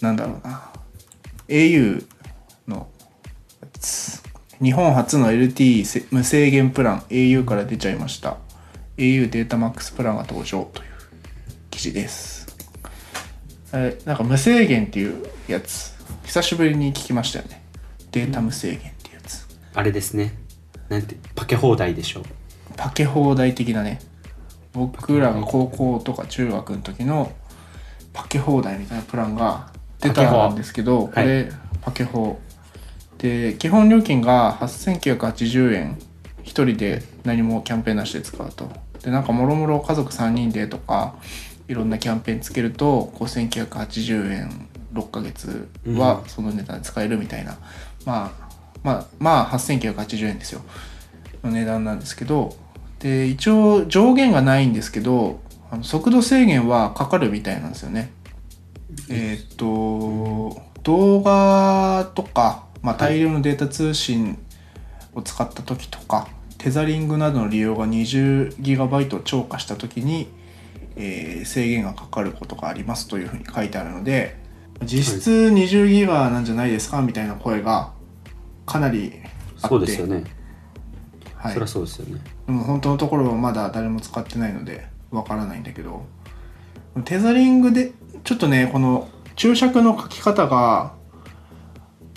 [0.01, 0.69] なんだろうな。
[1.47, 2.05] au
[4.61, 8.37] 日本初の LTE せ無制限プラン au から出ちゃいました。
[8.97, 10.89] au データマックスプランが登場という
[11.71, 12.47] 記事です。
[13.71, 15.93] えなんか無制限っていうやつ。
[16.25, 17.63] 久しぶりに聞きましたよね。
[18.11, 19.47] データ無制限っていうやつ。
[19.73, 20.33] あれですね。
[20.89, 22.23] なんてパケ放題でしょ
[22.75, 24.01] パケ放題的なね。
[24.73, 27.31] 僕らが高校とか中学の時の
[28.13, 32.39] パケ放題みたいなプランが出たんですけどこパケ放れパケ放
[33.19, 35.97] で基本料金が8980円。
[36.43, 38.71] 1人で何もキャンペーンなしで使うと。
[39.03, 41.13] でなんかもろもろ家族3人でとか
[41.67, 44.67] いろんなキャンペーンつけると5980円。
[44.91, 47.59] 6ヶ月はその値段で使えるみたいな、
[48.05, 48.49] まあ
[48.81, 50.61] まあまあ8980円ですよ。
[51.43, 52.55] の値段なんですけど。
[52.99, 55.39] で一応上限がないんですけど
[55.71, 58.11] あの速度制限はかかるみたいなんですよね。
[59.09, 64.37] えーっと動画とか、まあ、大量のデータ通信
[65.13, 70.27] を使った時とか、テザリングなどの利用が 20GB 超過した時に、
[70.95, 74.37] えー制限がかかることがありますというふうに書いてあるので
[74.83, 77.93] 実質 20GB なんじゃないですかみたいな声が
[78.65, 79.13] かなり
[79.61, 79.69] あって。
[79.69, 80.23] そうですよね、
[81.35, 81.53] はい。
[81.53, 82.21] そりゃそうですよね。
[82.45, 86.05] でも本当のところはまだ誰も使ってないのでわからないんだけど。
[87.05, 90.93] テザリングでちょっとねこの注釈の書き方が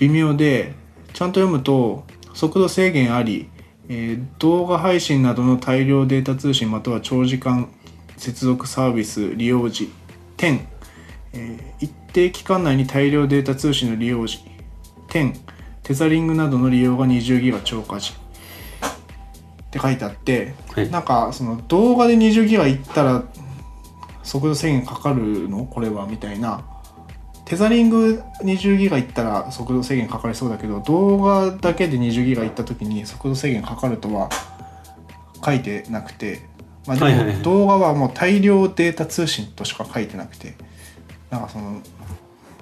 [0.03, 0.75] 微妙で
[1.13, 2.03] ちゃんと読むと
[2.35, 3.49] 速度制限あり、
[3.89, 7.69] えー動画配信などの大量データ通信または長時間
[8.17, 9.93] 接続サービス利用時
[10.37, 10.67] 点、
[11.33, 14.41] えー一定期間内に大量データ通信の利用時
[15.09, 15.35] 点。
[15.85, 18.13] テザリングなどの利用が20ギガ超過時。
[18.13, 20.91] って書いてあって、はい。
[20.91, 23.23] なんかその動画で20ギガいったら
[24.23, 25.65] 速度制限かかるの？
[25.65, 26.65] これはみたいな
[27.45, 34.31] テザリング20ギガいったら速度制限かかりそうだけど動画だけで20ギガいった時に速度制限かかるとは
[35.45, 36.43] 書いてなくて、
[36.87, 40.55] まあ、でも動画はもう大量データ通信としか書いてなくて
[41.31, 41.83] なんかその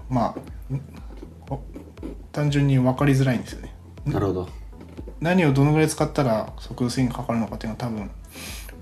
[0.08, 0.50] まあ
[2.32, 3.74] 単純に分かりづらいんですよね。
[4.06, 4.48] なるほど。
[5.20, 8.10] 何をどのぐらい使ったら速度制限かかるのかっていうのは多分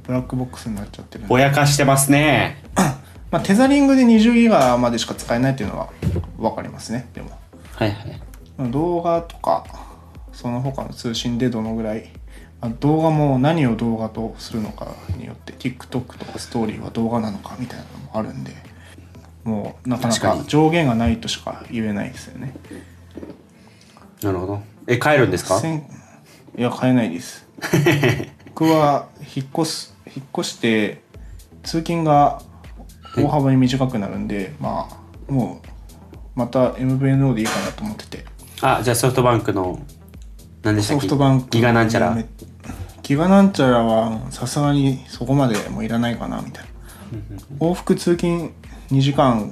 [0.04, 2.62] ブラックボックスになっちゃってるぼやかしてますね
[3.30, 5.88] まあ、テザリングで20ギガまでしか使えないっていうのは
[6.38, 7.08] 分かりますね。
[7.14, 7.30] でも。
[7.74, 8.70] はいはい。
[8.70, 9.64] 動画とか
[10.32, 12.10] その他の通信でどのぐらい、
[12.60, 18.52] まあ、動画も何を動画とするのかによって TikTok とかストーリーは動画なのかみたいなのもあるんで
[19.44, 22.52] もうなかなか上限がないとしか言えないですよね。
[24.22, 24.60] なるほど。
[24.88, 25.60] え帰るんですか？
[26.56, 27.46] いや買えないです。
[28.46, 31.00] 僕は引っ越す引っ越して
[31.62, 32.42] 通勤が
[33.24, 35.68] 大幅に短くなるんで、まあもう
[36.38, 38.24] また MVNO でいいかなと思ってて。
[38.60, 39.80] あじゃあソフトバンクの
[40.62, 41.02] 何でしたっけ？
[41.02, 42.14] ソフトバンクギガなんちゃら。
[42.14, 42.26] め
[43.02, 46.70] ギガなんちゃらはさすがにそこまでもういらないかなみたいな。
[47.60, 48.50] 往復通勤
[48.90, 49.50] 2時間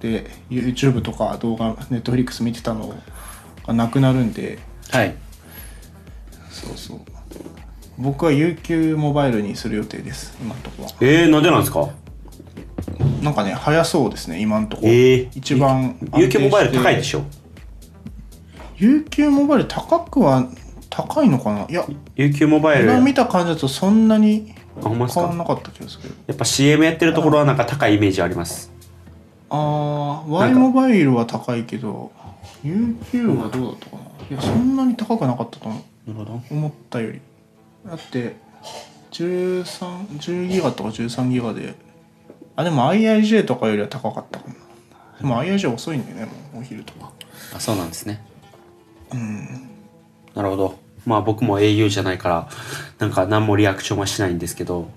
[0.00, 2.94] で YouTube とか動画 Netflix 見てたの
[3.66, 4.58] がなくなるんで。
[4.90, 5.14] はい。
[6.50, 7.00] そうそう。
[7.98, 10.92] 僕は UQ モバイルにする予定です今のところは。
[11.00, 11.88] えー、なんでなんですか？
[13.22, 14.82] なんかね早そうですね今のとこ。
[14.82, 17.22] ろ、えー、一番 UQ モバイル高いでょしょ
[18.78, 20.48] ？UQ モバイル高くは
[20.90, 21.66] 高いのかな？
[21.68, 21.84] いや
[22.16, 22.84] UQ モバイル。
[22.84, 28.72] 今あ見た感じだとそんなに変わんなかった気がするやっぱ CM やってるところはなんか高いイメージあります。
[29.50, 32.10] ああな Y モバイルは高いけど
[32.64, 34.02] UQ はどうだったかな？
[34.30, 35.82] いやそんなに高くなかったと思う。
[36.50, 37.20] 思ったより。
[37.86, 38.36] だって
[39.12, 41.74] 1310ギガとか13ギガで
[42.56, 44.54] あでも IIJ とかよりは高かったかな
[45.18, 47.12] でも IIJ 遅いんだよねもうお昼とか。
[47.54, 48.24] あそうなんですね。
[49.12, 49.68] うん。
[50.34, 50.78] なるほど。
[51.06, 52.48] まあ僕も au じゃないから
[52.98, 54.90] なんか何もリアクションはしないんですけど。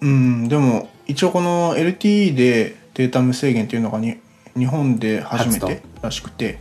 [0.00, 4.18] うんでも一応この LTE でデータ無制限っていうのがに
[4.56, 6.58] 日本で初めてらしくて。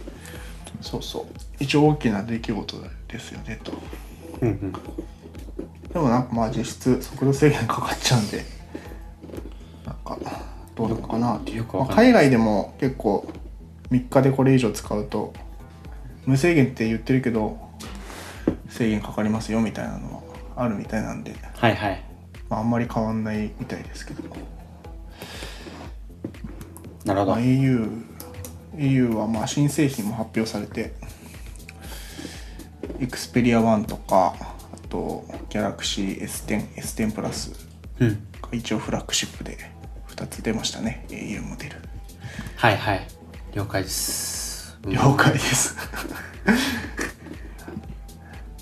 [0.81, 1.25] そうそう。
[1.59, 3.73] 一応大きな出来事ですよねと。
[4.41, 4.73] うんうん。
[5.93, 8.43] でもなんかまあ実質速度制限かかっちゃうんで
[10.03, 10.17] か
[10.75, 11.95] どうなのかなっていうかんない。
[11.95, 13.27] 海外でも結構
[13.91, 15.33] 3日でこれ以上使うと
[16.25, 17.57] 無制限って言ってるけど
[18.69, 22.03] 制限かかりますよみたいなのはあるみたいなんで、はいはい。
[22.49, 24.39] まあ、あんまり変わんないみたいですけど、まあ、
[27.07, 28.03] なるほど au,
[28.75, 30.93] au はまあ新製品も発表されて
[32.99, 37.51] Xperia 1とかあと Galaxy S10、S10 プラス
[37.99, 38.27] うん。
[38.41, 39.57] が一応フラッグシップで
[40.15, 41.05] 2つ出ましたね。
[41.09, 41.77] au モデル。
[42.55, 43.07] はいはい。
[43.53, 44.77] 了解です。
[44.85, 44.91] うん。
[44.93, 45.75] 了解です。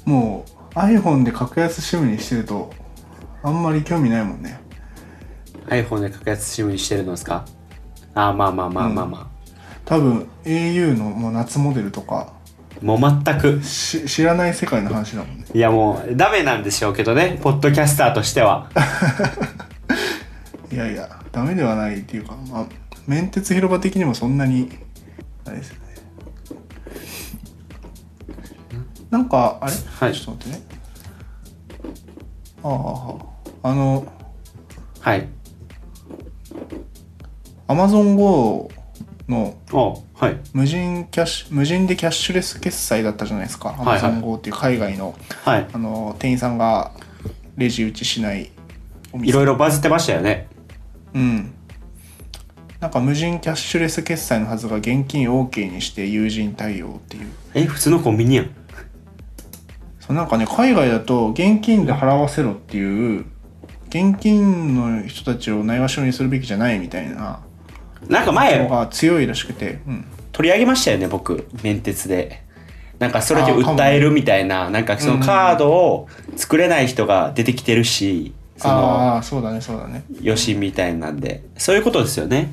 [0.05, 2.73] もう iPhone で格安 SIM にしてると
[3.43, 4.59] あんまり興味ないもんね。
[5.67, 7.45] iPhone で格安 SIM にしてるのですか？
[8.13, 9.31] あーまあまあまあまあま
[9.85, 12.33] 多分 au のもう夏モデルとか
[12.81, 13.61] あ、もう全く。
[13.63, 15.45] し知らない世界の話だもんね。
[15.53, 17.39] いやもうダメなんでしょうけどね。
[17.41, 18.69] ポッドキャスターとしては
[20.71, 22.67] いやいやダメではないっていうかまあ
[23.07, 24.69] 面鉄広場的にもそんなに
[25.45, 25.81] あれですよね。
[29.09, 30.13] なんかあれ、はい。
[30.13, 30.65] ちょっと待ってね。
[32.63, 33.17] あ
[33.63, 34.05] ああの
[34.99, 35.27] はい。
[37.67, 38.69] アマゾン GO
[39.27, 40.39] のおはい。
[40.53, 43.99] 無人キャッシュ無人でキャッシュレス決済だったじゃないですか、いはい。
[43.99, 45.67] Amazon Go っていう海外のはい。
[45.73, 46.91] あの店員さんが
[47.57, 48.51] レジ打ちしない
[49.11, 49.29] お店。
[49.29, 50.47] いろいろバズってましたよね
[51.13, 51.53] うん。
[52.79, 57.31] なんか無人キャッシュレス決済のはずが現金 OK にして友人対応っていう。
[57.53, 58.49] え普通のコンビニやん。
[59.99, 63.25] そうなんかね海外だと現金で払わせろっていう
[63.89, 67.41] 現金の人たちをないがしろにするべきじゃないみたいな。
[68.07, 71.47] なんかの前が強いらしくて、うん、取り上げましたよね僕。
[71.61, 72.41] 面接で。
[72.97, 74.71] なんかそれで訴えるみたいな。
[74.71, 80.03] なんかそのカードを作れない人が出てきてるしそのああそうだねそうだね。
[80.21, 81.43] 余震みたいなんで。
[81.57, 82.51] そういうことですよね。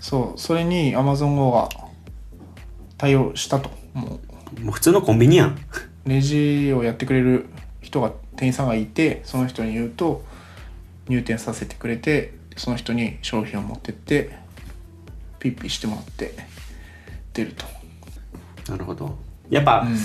[0.00, 1.68] そうそれに Amazon が
[2.96, 3.70] 対応したと。
[3.94, 4.20] も
[4.56, 5.58] うもう普通のコンビニやん。
[6.06, 7.46] レジをやってくれる
[7.80, 10.24] 人が店員さんがいてその人に言うと
[11.08, 14.38] 入店させてくれてその人に商品を持ってって
[15.38, 16.34] ピッピしてもらって
[17.32, 17.64] 出ると、
[18.70, 19.16] なるほど。
[19.48, 19.98] やっぱ、うんうん。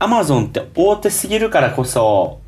[0.00, 2.40] アマゾンって大手すぎるからこそ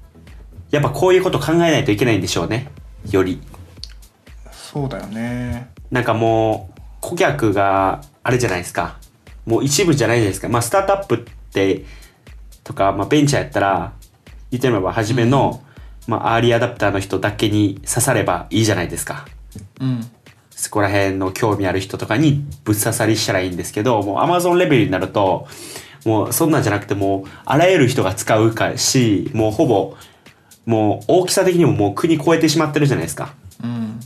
[0.71, 2.71] やっぱこういうこと考えないといけないんでしょうね。
[3.11, 3.41] より。
[4.53, 5.71] そうだよね。
[5.91, 8.99] なんかもう顧客があれじゃないですか。
[9.47, 10.49] もう一部じゃないじゃないですか。
[10.49, 11.19] まあスタートアップっ
[11.53, 11.85] て
[12.63, 13.93] とか、まあ、ベンチャーやったら
[14.51, 15.63] 言ってみれば初めの、
[16.07, 19.27] まあ、アーリーアダプターの人だけに刺さればいいじゃないですか。
[19.81, 20.11] うん。
[20.51, 25.49] そこら辺の興味ある人とかにぶっ刺さりしたらいいんですけど、もう Amazon レベルになると、
[26.05, 29.97] もうそんなんじゃなくてもうあらゆる人が使うかし、もうほぼ、
[30.71, 33.35] もう大きさ的にももう国超えてしまってるじゃないですか。
[33.63, 34.01] うん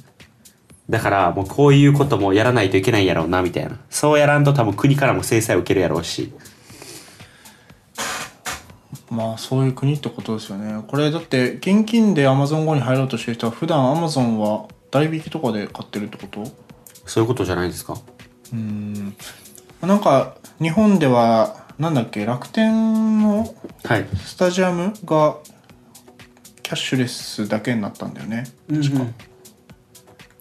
[0.90, 3.78] だからもうこういうこともやらないといけないんやろうな、みたいな。
[3.88, 6.32] そうやらんと多分国からも制裁を受けるやろうし。
[9.10, 16.44] まあそういう国ってことですよねこれだって現金で Amazon 後に入ろうとしてる人は普段 Amazon は代引きとかで買ってるってこと？
[17.06, 17.96] そういうことじゃないですか。
[18.52, 19.14] うん
[19.80, 24.06] なんか日本ではなんだっけ楽天のはい。
[24.16, 25.36] スタジアムが
[26.64, 28.44] キャッシュレスだけになったんだよね。
[28.68, 29.04] 確か、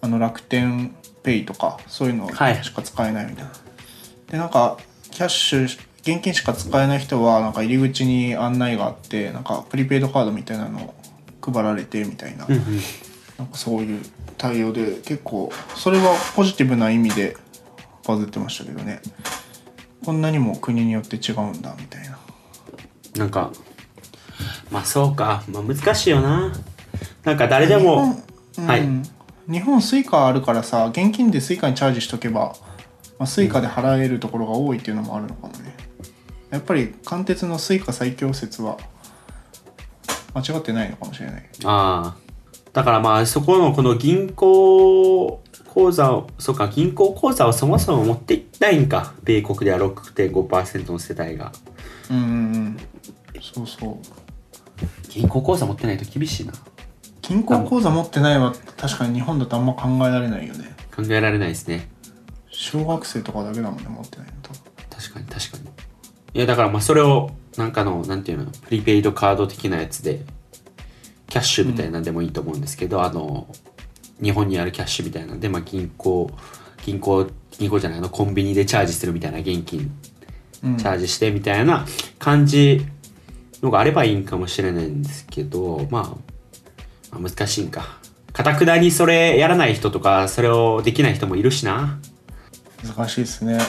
[0.01, 2.63] あの楽天ペイとかそういうのはい。
[2.63, 3.51] しか使えないみたいな、
[4.31, 4.77] でなんか
[5.11, 5.63] キャッシュ
[6.01, 10.93] 現金しか使えない人はなんか入り口に案内があってなんかプリペイドカードみたいなの
[11.41, 12.61] 配られてみたいな,、うんうん。
[13.37, 14.01] なんかそういう
[14.37, 17.37] 対応で結構それはポジティブな意味で
[18.07, 19.01] バズってましたけどね。
[20.05, 22.19] こんなにも国によって違うんだみたいな。
[23.15, 23.51] なんか、
[24.71, 25.43] まあそうか。
[25.49, 26.53] まあ難しいよな。
[27.23, 28.15] なんか誰でも、
[28.65, 28.81] はい。
[28.81, 29.03] うん
[29.45, 32.55] 日本スイカあるからさ現金でスイカにチャージしとけば、
[33.19, 35.75] まあ、スイカで払えるところが多いっていうのもあるのかもね
[36.49, 38.77] やっぱり貫徹のスイカ最強説は
[40.33, 42.23] 間違ってないのかもしれないああ。
[42.71, 45.43] だからまあそこのこの銀行
[45.73, 49.15] 口座を、そうか、銀行口座をそもそも持っていないんか。
[49.23, 51.51] 米国では6.5%の世帯が。
[52.11, 52.27] うんうんう
[52.59, 52.77] ん
[53.43, 53.97] そうそう
[55.09, 56.53] 銀行口座持ってないと厳しいな。
[57.21, 61.89] 銀行口座持ってないは確かに日本だとあんま考えられないよね考えられないですね。
[62.49, 65.63] 小学生とかだけだもんね持ってないの多分確かに確かに。
[66.35, 70.25] いやだからまあそれを、なんかの、なんていうの、プリペイドカード的なやつで、
[71.27, 73.47] キャッシュみたいなんでもいいと思うんですけど、あの、
[74.21, 76.31] 日本にあるキャッシュみたいなんで、まあ銀行、
[76.85, 79.91] 銀行、銀行じゃないあの、コンビニでチャージするみたいな現金
[80.63, 81.85] うんチャージしてみたいな
[82.19, 82.85] 感じ
[83.63, 85.99] のがあればいいんかもしれないんですけど、ま
[87.11, 87.97] あ、まあ難しいんか。
[88.33, 91.97] かたくなにそれやらない人とか、それをできない人もいるしな。
[92.83, 93.59] 難しいですね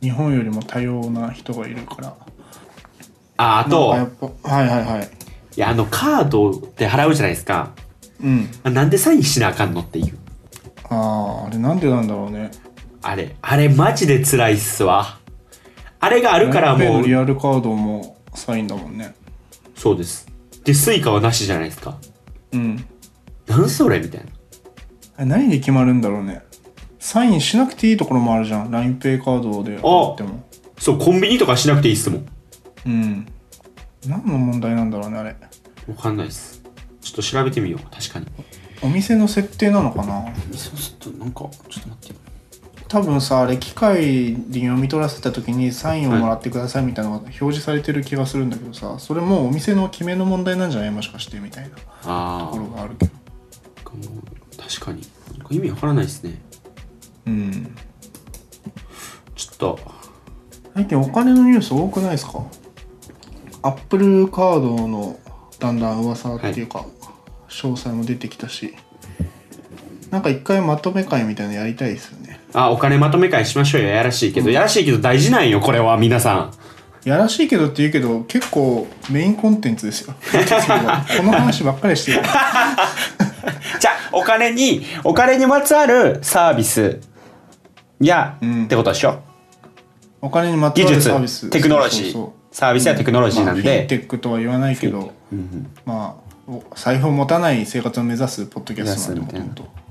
[0.00, 2.16] 日本よりも多様な人がいるから
[3.36, 3.98] あ、あと、はい
[4.44, 5.10] はいはい
[5.56, 7.72] いや、あの、カードで払うじゃないですか。
[8.22, 10.16] うんあなんでサインしなあかんのっていう。
[10.88, 12.52] あああれなんでなんだろうね
[13.02, 15.18] あれ、あれマジで辛いっすわ。
[15.98, 19.14] あれがあるからもうのリ、アルカードもサインだもんね
[19.74, 20.26] そうです。
[20.64, 21.98] で、スイカはなしじゃないですか。
[22.52, 22.84] うん
[23.46, 24.26] なんそれみたいな。
[25.16, 26.42] あれ何で決まるんだろうね
[26.98, 30.44] サインしなくていいところもあるじゃん LINEPay カードで払っても
[30.78, 32.28] そう、コンビニとかしなくていいっすもん。
[32.86, 33.26] うん
[34.06, 35.36] 何の問題なんだろうねあれ
[35.88, 36.62] わかんないっす。
[37.00, 37.94] ちょっと調べてみよう。
[37.94, 38.26] 確かに。
[38.82, 42.20] お店の設定なのかなそうすると、なんか、ちょっと待ってよ。
[42.92, 51.70] 多分さあれ機械に読み取らせた時にサインをもらってくださいみたいなのが表示されてる気がするんだけどさそれもお店の決めの問題なんじゃないもしかしてみたいな。
[51.70, 53.12] とあころがあるけど。
[54.58, 55.00] 確かに。
[55.38, 56.38] なんか意味わからないですね。
[57.26, 57.74] うん。
[59.36, 59.78] ちょっと、
[60.74, 62.44] 最近お金のニュース多くないですか？
[63.62, 65.18] アップルカードの
[65.58, 66.84] だんだん噂っていうか、
[67.48, 68.74] 詳細も出てきたし
[70.12, 72.38] なんか一回まとめ会みたいなのやりたいですよね。
[72.52, 73.88] あ、お金まとめ会しましょうよ。
[73.88, 76.52] やらしいけど、やらしいけど大事なんよ、これは、皆さん。
[77.04, 80.14] やらしいけどって言うけど結構メインコンテンツですよ。
[81.16, 82.20] この話ばっかりしてる。
[82.22, 87.00] じゃあ、お金にお金にまつわるサービス
[88.00, 88.64] や、うん。
[88.64, 89.18] ってことでしょ？
[90.20, 91.48] お金にまつわるサービス。
[91.50, 92.04] テクノロジー。
[92.04, 92.32] そうそうそう。
[92.54, 95.12] サービスやテクノロジーなんまあ、フィンで、テックとは言わないけど、
[95.86, 99.81] まあお財布を持たない生活を目指すポッドキャストなんでもともと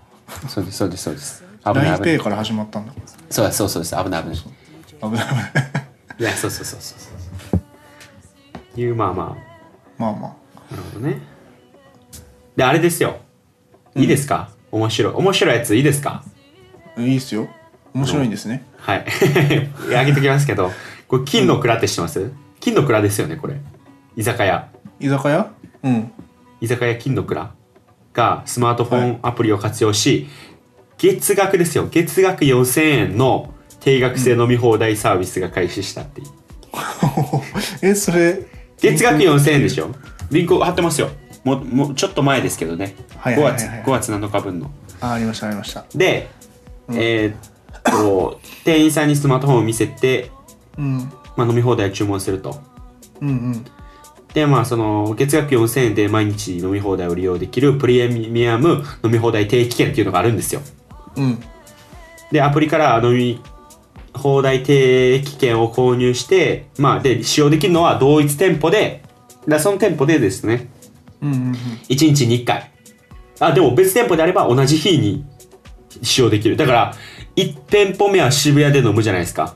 [0.48, 1.44] そうですそうですそうです。
[1.66, 2.18] 危ない危ない。
[2.18, 2.94] LINEPay から始まったんだ。
[2.94, 3.96] からそうですそうそうです。
[3.96, 4.38] 危ない危ない。
[4.38, 5.26] 危ない。
[5.28, 5.52] 危ない
[6.20, 7.58] いやそうそうそうそうそ
[8.78, 8.80] う。
[8.80, 9.38] いうまあま
[9.98, 10.72] まあまあ。
[10.72, 11.20] なるほどね。
[12.56, 13.18] であれですよ。
[13.96, 15.14] いいですか、面白い。
[15.14, 16.24] 面白いやついいですか？
[16.98, 17.48] あいいっすよ。
[17.94, 18.64] 面白いんですね。
[18.78, 19.06] はい。
[19.98, 20.72] あげときますけど。
[21.08, 22.32] これ金の蔵って知ってます？
[22.62, 23.56] 金の蔵ですよねこれ。
[24.16, 24.70] 居酒屋。
[25.00, 25.52] 居酒屋？
[25.84, 26.12] うん。
[26.62, 27.52] 居酒屋金の蔵
[28.14, 30.28] がスマートフォンアプリを活用し、
[30.98, 31.88] 月額ですよ。
[31.90, 36.28] 月額4000円の定額制飲み放題サービスが開始したっていう、
[37.82, 38.40] えそれ
[38.78, 39.90] 月額4000円でしょ
[40.30, 41.10] リンク貼ってますよ。
[41.44, 43.60] もうもうちょっと前ですけどね、5はいはいはいはい。
[43.60, 44.72] 月5月7日分の。
[45.02, 45.86] あありましたありました。
[45.96, 46.30] で、
[46.94, 50.30] えーっと 店員さんにスマートフォンを見せて、
[50.78, 51.12] うん。
[51.36, 52.62] まあ、飲み放題を注文すると。
[53.22, 53.66] うんうん
[54.34, 60.62] でまあその月額4000円で毎日飲み放題を利用できるプレミアム飲み放題定期券っていうのがあるんですよ。
[61.18, 61.40] うん。
[62.32, 63.42] でアプリから飲み
[64.14, 69.04] 放題定期券を購入してまあで使用できるのは同一店舗で
[69.48, 70.70] だその店舗でですね。
[71.22, 72.72] うんうん1日に1回。
[73.40, 75.26] あでも別店舗であれば同じ日に
[76.02, 76.56] 使用できる。
[76.56, 76.94] だから
[77.36, 79.56] 1店舗目は渋谷で飲むじゃないですか。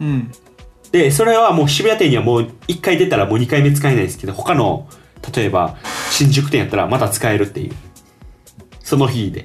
[0.00, 0.32] うんうん
[0.96, 4.88] でそれはもう渋谷店にはもう1回出たらもう2回目使えないですけど他の
[5.34, 5.76] 例えば
[6.10, 7.74] 新宿店やったらまた使えるっていう。
[8.80, 9.44] その日で。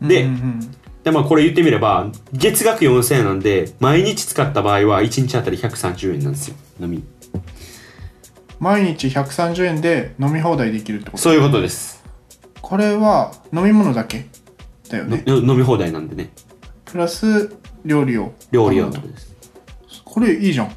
[0.00, 0.60] でうんうん。
[1.04, 7.04] でまあこれ言ってみれば月額4000円なんで毎日使った場合は1日あたり130円なんですよ飲み。
[8.58, 11.22] 毎日130円で飲み放題できるってこと？
[11.22, 12.02] そういうことです、
[12.62, 14.24] これは飲み物だけ？
[14.88, 15.22] だよね。
[15.26, 16.30] の飲み放題なんでね。
[16.86, 17.54] プラス
[17.84, 18.32] 料理を。
[18.52, 19.35] 料理用ってことです
[20.16, 20.74] これいいじゃん。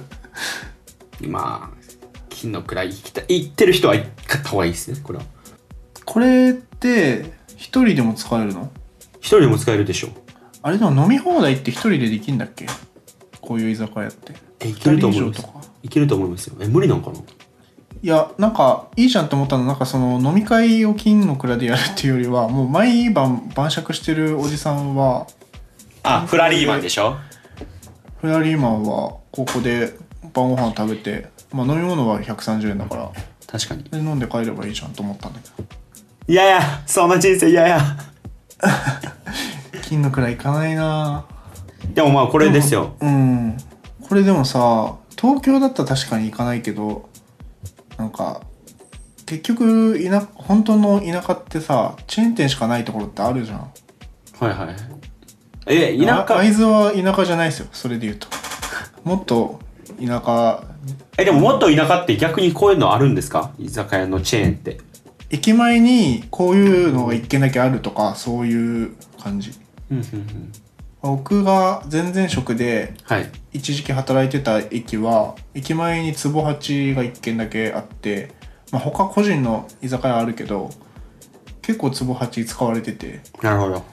[1.28, 1.76] まあ
[2.30, 3.92] 金の位行きた行ってる人は
[4.26, 5.26] 買った方がいいですねこれは。
[6.06, 8.70] これって一人でも使えるの？
[9.20, 10.08] 一人でも使えるでしょ
[10.62, 12.64] あれでも飲み放題って一人でできんだっけ？
[13.42, 14.32] こういう居酒屋って。
[14.60, 15.46] えいけると思います。
[15.82, 16.56] いけると思いますよ。
[16.58, 17.18] え無理なんかな？
[17.18, 25.26] いやなんかいいじゃんって思ったのなんかその飲み会を金の蔵でやるっていうよりはもう毎晩晩酌してるおじさんは
[26.02, 27.18] あフラリーマンでしょ？
[28.26, 29.94] フラリーマンはここで
[30.34, 33.12] 晩ご飯食べて、まあ、飲み物は130円だから。
[33.46, 33.84] 確かに。
[33.84, 35.68] で飲んで帰ればいいじゃんと思ったんだけど。
[36.26, 37.80] いやいやそんな人生嫌や。
[39.82, 41.24] 金の蔵行かないな。
[41.94, 42.96] でもまあこれですよ。
[43.00, 43.56] うん。
[44.08, 47.08] これでもさ東京だったら確かに行かないけど
[47.96, 48.40] なんか
[49.24, 53.58] 結局田本当の田舎ってさチェーン店しかないところってあるじゃん。
[54.40, 54.95] はいはい
[55.66, 56.20] え田舎。
[56.20, 57.66] あ会津は田舎じゃないですよ。
[57.72, 58.28] それで言うと。
[59.04, 59.60] もっと
[60.00, 60.64] 田舎。
[61.18, 63.52] えでももっと田舎って逆にこういうのあるんですか？
[63.58, 64.78] 居酒屋のチェーンって。
[65.28, 69.52] 駅前にこういうのが一軒だけあるとかそういう感じ。
[69.90, 70.52] うんうんうん。
[71.02, 73.30] 僕が全然食ではい。
[73.52, 78.32] 一時期働いてた駅は駅前に壺八が一軒だけあって、
[78.70, 80.70] まあ、他個人の居酒屋あるけど
[81.62, 83.20] 結構壺八使われてて。
[83.42, 83.84] なるほど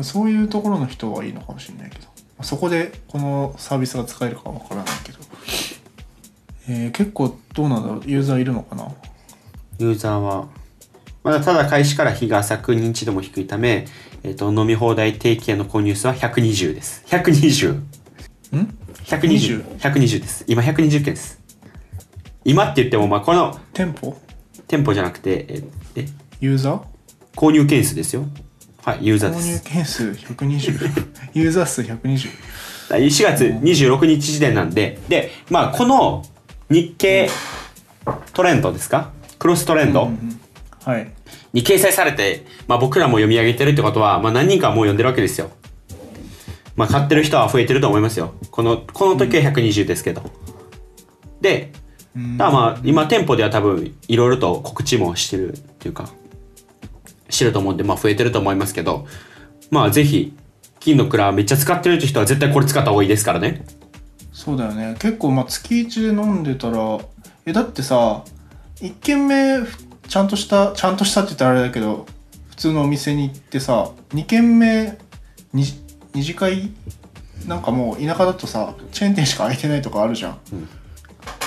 [0.00, 2.06] そういうところの人はいいのかもしれないけど。
[2.42, 5.18] そこでこのサービスが使えるかわからないけど、
[6.68, 8.02] えー結構どうなんだろう？
[8.04, 8.88] ユーザーいるのかな？
[9.78, 10.48] ユーザーは。
[11.22, 13.86] まだただ開始から日が浅く認知度も低いため、
[14.24, 17.04] えっと飲み放題定期券の購入数は120です。
[17.06, 17.86] 120ん
[19.04, 20.44] ？120, 120です。
[20.48, 21.38] 今120件です。
[22.44, 24.16] 今って言ってもまあこの店舗？
[24.66, 25.64] 店舗じゃなくてえ
[25.94, 26.08] え？
[26.40, 26.82] ユーザー？
[27.36, 28.26] 購入件数ですよ
[28.84, 29.48] はいユーザー購です。
[29.48, 30.90] 入件数120
[31.34, 32.28] ユーザー数120
[32.90, 34.98] 4月26日時点なんで。
[35.08, 36.24] でまあこの
[36.70, 37.30] 日経
[38.34, 39.10] トレンドですか？
[39.38, 40.10] クロストレンド、
[40.84, 41.10] はい。
[41.52, 45.50] に掲載されて、まあ、僕らも読み上げてるってことは、まあ、何人かはもう読んでるわけですよ。
[46.76, 48.34] まあ、買ってる人は増えてると思いますよ。
[48.50, 50.22] この、この時は120ですけど。
[51.40, 51.72] で、
[52.16, 52.38] うん。
[52.38, 56.08] だからまあ、今店舗では多分、いろいろと告知もしてるっていうか、
[57.34, 59.06] してると思うんで、まあ、増えてると思いますけど、
[59.70, 60.36] まあ、ぜひ、
[60.80, 63.64] 金の蔵めっちゃ使ってるって人は絶対これ使った方がいいですからね。
[64.32, 64.96] そうだよね。
[64.98, 66.98] 結構まあ月1で飲んでたら
[67.46, 68.24] えだってさ
[68.80, 69.60] 1軒目
[70.08, 72.06] ちゃんとしたちゃんとしたって言ったらあれだけど
[72.50, 74.98] 普通のお店に行ってさ2軒目
[75.52, 75.64] に
[76.14, 76.72] 二次会
[77.46, 80.38] なんかもう田舎だとさチェーン店しか開いてないとかあるじゃん、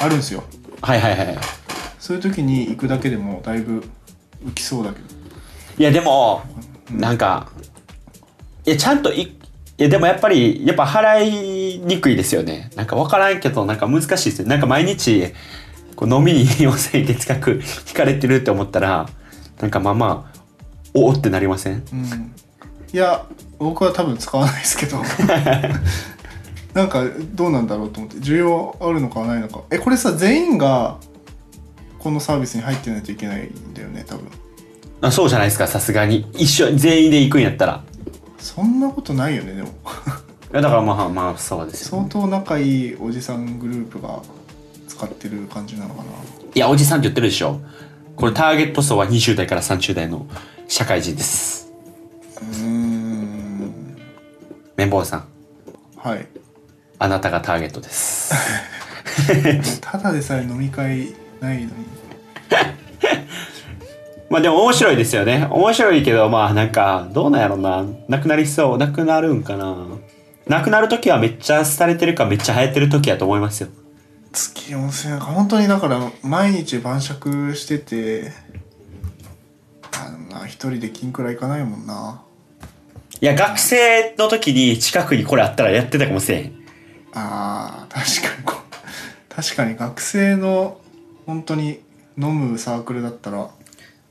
[0.01, 0.43] あるんですよ。
[0.81, 1.37] はいはいはい。
[1.99, 3.83] そういう時に行くだけでもだいぶ
[4.45, 5.05] 浮きそうだけど
[5.77, 6.43] いやでも
[6.91, 7.49] なんか
[8.65, 9.37] いやちゃんといい
[9.77, 12.69] やでもやっぱりやっぱ払いにくいですよね。
[12.75, 14.47] なんか分からんけどなんか難しいですよ。
[14.47, 15.33] なんか毎日
[15.97, 19.09] こう飲みに4000円月額引かれてるって思ったら
[19.59, 20.39] なんかまあまあ
[20.93, 21.83] おおってなりません？
[21.91, 22.33] うん。
[22.93, 23.25] いや
[23.59, 24.97] 僕は多分使わないですけど。
[26.73, 27.03] なんか
[27.33, 29.61] どうなんだろうと思って需要あるのかないのか。
[29.71, 30.97] えこれさ全員が
[31.99, 34.27] このサービスに入ってないといけないんだよね多分
[35.01, 36.27] あそうじゃないですかさすがに。
[36.33, 37.83] 一緒全員で行くんやったら。
[38.37, 39.69] そんなことないよねでも。
[39.69, 39.71] い
[40.53, 44.21] やだからまあまあそうですよ、相当仲いいおじさんグループが
[44.87, 46.09] 使ってる感じなのかな。
[46.53, 47.59] いやおじさんって言ってるでしょ。
[48.15, 50.27] これターゲット層は20代から30代の
[50.67, 51.69] 社会人です。
[52.37, 53.97] うーん。
[54.77, 55.27] 綿棒さん。
[55.97, 56.27] はい。
[56.99, 58.33] あなたがターゲットです。
[59.81, 61.71] ただでさえ飲み会ないのに
[64.29, 65.47] まあでも面白いですよね。
[65.51, 67.85] 面白いけどまあなんかどうなんやろな。
[68.07, 68.77] なくなりそう。
[68.77, 69.75] なくなるんかな。
[70.47, 73.69] なくなる時はめっちゃ廃れてるかめっちゃ流行ってる時やと思いますよ。
[74.31, 75.25] 月4000円か。
[75.25, 78.31] 本当にだから毎日晩酌してて
[79.97, 82.21] あのな一人で金くらいいかないもんな。
[83.21, 86.53] いや学生の時に近くにこれあったらやってたかもしれん。
[87.13, 88.43] あー確かに。
[88.43, 88.55] こ
[89.29, 90.79] 確かに学生の
[91.25, 91.79] 本当に
[92.17, 93.49] 飲むサークルだったら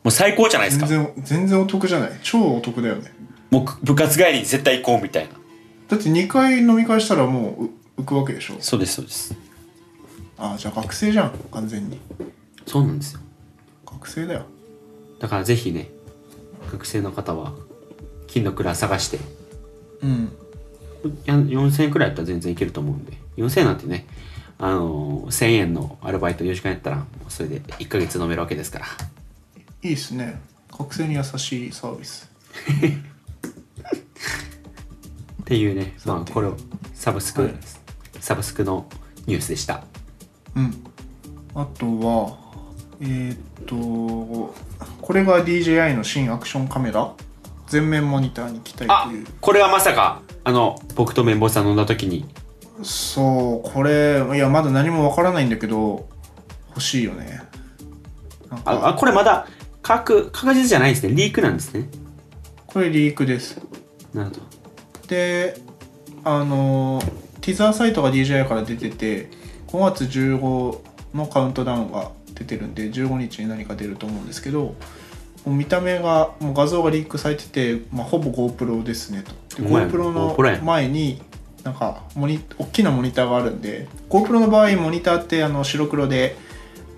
[0.04, 0.86] もう最高じゃないですか。
[0.86, 2.10] 全然全然お得じゃない。
[2.22, 3.12] 超お得だよね。
[3.50, 5.30] もう部活帰りに絶対行こうみたいな。
[5.88, 7.70] だって2回飲み会したらもうう
[8.02, 8.56] 浮くわけでしょ。
[8.60, 9.34] そうですそうです。
[10.36, 11.98] ああじゃあ学生じゃん完全に。
[12.66, 13.20] そうなんですよ。
[13.86, 14.44] 学生だよ。
[15.20, 15.88] だからぜひね
[16.70, 17.54] 学生の方は
[18.26, 19.18] 金の蔵探して。
[20.02, 20.32] うん。
[21.24, 23.12] や4000円くらいやったら全然いけると思うんで。
[23.38, 24.06] 4000円なんてね
[24.58, 28.86] あのー1000円のアルバイト4時間やったらそれで1ヶ月飲めるわけですから
[29.84, 30.40] いいっすね。
[30.76, 32.30] 学生に優しいサービス。
[35.42, 35.94] っていうね。
[36.06, 36.56] まあこれを
[36.94, 37.54] サブスク、はい。
[38.18, 38.86] サブスクの
[39.26, 39.84] ニュースでした。
[40.56, 40.74] うん。
[41.54, 42.38] あとは
[43.02, 44.54] えーっと
[45.02, 47.12] これが DJI の新アクションカメラ？
[47.66, 49.26] 全面モニターに期待あという。
[49.42, 52.24] これはまさかあの僕と綿棒さん飲んだ時に。
[52.82, 56.08] そうこれいやまだ何もわからないんだけど
[56.70, 57.42] 欲しいよね。
[58.64, 59.46] あこれまだ
[59.84, 61.14] 確確実じゃないんですね。
[61.14, 61.86] リークなんですね。
[62.66, 63.60] これリークです。
[64.14, 64.42] なるほど。
[65.06, 65.60] で
[66.24, 67.02] あの
[67.42, 69.28] ティザーサイトが DJI から出てて
[69.68, 70.78] 5月15
[71.14, 74.74] のカウントダウンが出てるんで15日に何か出ると思うんですけども
[75.46, 79.62] う見た目がもう画像がリークされてて、まあ、ほぼ GoPro ですねと。
[79.62, 81.20] GoPro の前に
[81.62, 86.36] なんかモニ大きなモニターがあるんで GoPro の場合モニターってあの白黒で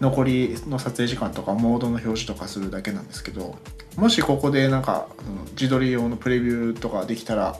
[0.01, 3.57] 残りの撮影時間とかモードの表示とかするだけなんですけど
[3.97, 5.09] もしここでなんか
[5.53, 7.57] 自撮り用のプレビューとかできたら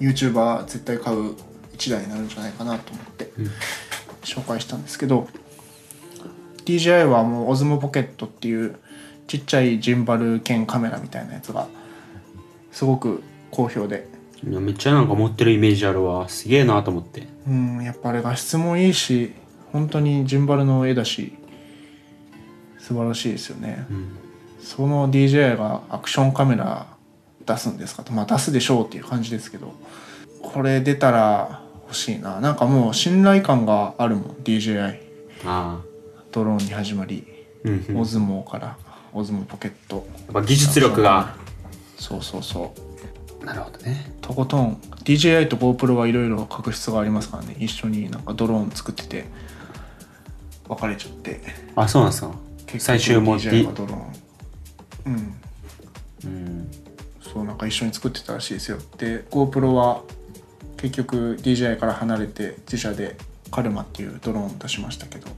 [0.00, 1.34] YouTuber 絶対買う
[1.76, 3.50] 1台になるんじゃないかなと思ってうん。
[4.22, 5.28] 紹介したんですけど、
[6.64, 8.76] DJI はもう Osmo Pocket っていう
[9.26, 11.66] ちっちゃいジンバル兼カメラみたいなやつが
[12.70, 14.08] すごく好評で。
[14.48, 16.28] いやめっちゃなんか持ってるイメージあるわ。
[16.28, 17.26] すげえなと思って。
[17.46, 19.32] うんやっぱあれ画質もいいし
[19.72, 21.34] 本当にジンバルの絵だし
[22.78, 24.16] 素晴らしいですよね、ん。
[24.60, 26.86] その DJI がアクションカメラ
[27.46, 28.12] 出すんですかと。
[28.12, 29.72] まあ出すでしょうっていう感じですけど。
[30.42, 32.40] これ出たら欲しいな。
[32.40, 34.98] なんかもう信頼感があるもん DJI
[35.44, 35.80] ああ。
[36.32, 37.24] ドローンに始まり、
[37.64, 37.96] うんうん。
[37.98, 38.76] オズモから
[39.12, 40.06] オズモポケット。
[40.16, 41.36] やっぱ技術力が。
[41.98, 42.74] そうそうそ
[43.42, 43.44] う。
[43.44, 44.12] なるほどね。
[44.20, 44.74] とことん。
[45.04, 47.56] DJI と GoPro はいろいろ確執がありますからね。
[47.58, 49.24] 一緒になんかドローン作ってて
[50.74, 51.40] 別れちゃって。
[51.76, 52.30] あそうなんですか。
[52.78, 54.02] 最終も DJI D がドローン。
[55.06, 55.34] うん。
[56.24, 56.70] うん。
[57.20, 58.78] そうなんか一緒に作ってたらしいですよ。
[58.98, 60.02] で GoPro は
[60.76, 63.16] 結局 DJI から離れて自社で
[63.50, 65.28] カルマっていうドローンを出しましたけど。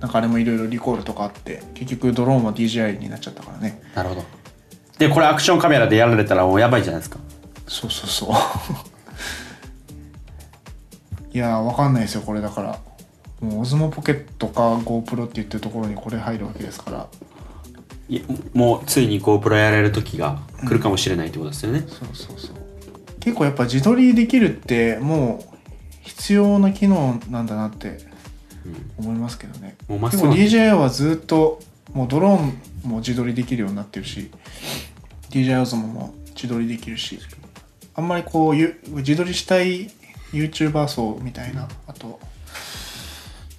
[0.00, 3.80] なんかあれもいろいろリコールとかあって結局ドローンは DJI になっちゃったからね。
[3.94, 4.24] なるほど。
[4.98, 7.18] でこれアクションカメラでやられたらもうやばいじゃないですか。
[7.66, 8.30] そうそうそう。
[11.32, 12.78] いやーわかんないですよこれだから
[13.44, 17.08] もうオズモポケットか GoPro って言ってるところにこれ入るわけですから。
[18.06, 18.22] いや
[18.52, 22.56] もうついに GoPro やられる時が来るかもしれないってことですよね、そうそうそう。
[23.20, 25.54] 結構やっぱ自撮りできるってもう
[26.02, 27.98] 必要な機能なんだなって
[28.98, 31.60] 思いますけどね、結構もうマストなん DJI はずっと
[31.94, 34.30] もうドローンも自撮りできるようになってるし
[35.30, 37.18] DJI オズモも自撮りできるし
[37.94, 39.90] あんまりこうゆ自撮りしたい
[40.32, 42.20] YouTuber 層みたいなあと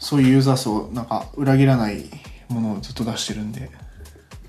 [0.05, 2.03] そういうユーザー層なんか裏切らない
[2.47, 3.71] ものをずっと出してるんで。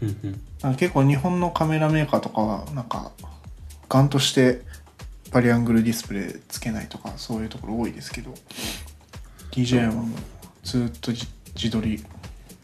[0.02, 0.42] うん
[0.76, 3.12] 結構日本のカメラメーカーとかはなんか
[3.88, 4.62] ガンとして
[5.30, 8.34] バリアングルディスプレイつけないとかそういうところ多いですけど
[9.52, 10.06] DJI はもう
[10.64, 12.04] ずっとじ自撮り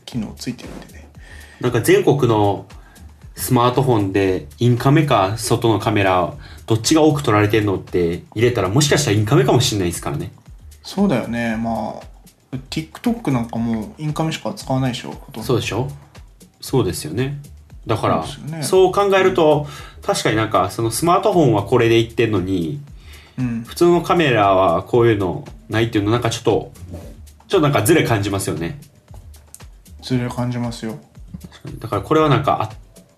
[0.04, 1.08] 機能ついてるんでね。
[1.60, 2.66] なんか全国の
[3.36, 6.34] スマートフォンでインカメか外のカメラ
[6.66, 10.32] どっちが多く撮られてんのって入れたらもしかしたらインカメかもしれないですからね。
[10.82, 11.56] そうだよね。
[11.56, 12.11] まあ
[12.70, 15.42] TikTok なんかもうインカメしか使わないでしょほとんど。
[15.42, 15.88] そうでしょ？
[16.60, 17.38] そうですよね。
[17.86, 18.62] だからそうね。
[18.62, 19.66] そう考えると
[20.02, 22.80] 確かになんかそのスマートフォンはこれでいってんのに
[23.38, 23.64] うん。
[23.64, 26.72] 普通のカメラはこういうのないっていうのなんかちょっと
[27.48, 28.78] ちょっとなんかズレ感じますよね。
[30.02, 30.98] ずれ感じますよ。
[31.78, 32.70] だからこれはなんかあ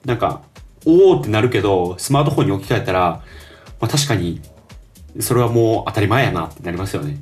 [0.04, 0.42] なんか
[0.86, 3.22] おおってなるけどスマートフォンに置き換えたら、
[3.80, 4.40] まあ、確かに
[5.20, 7.18] それはもう当たり前やなってなりますよね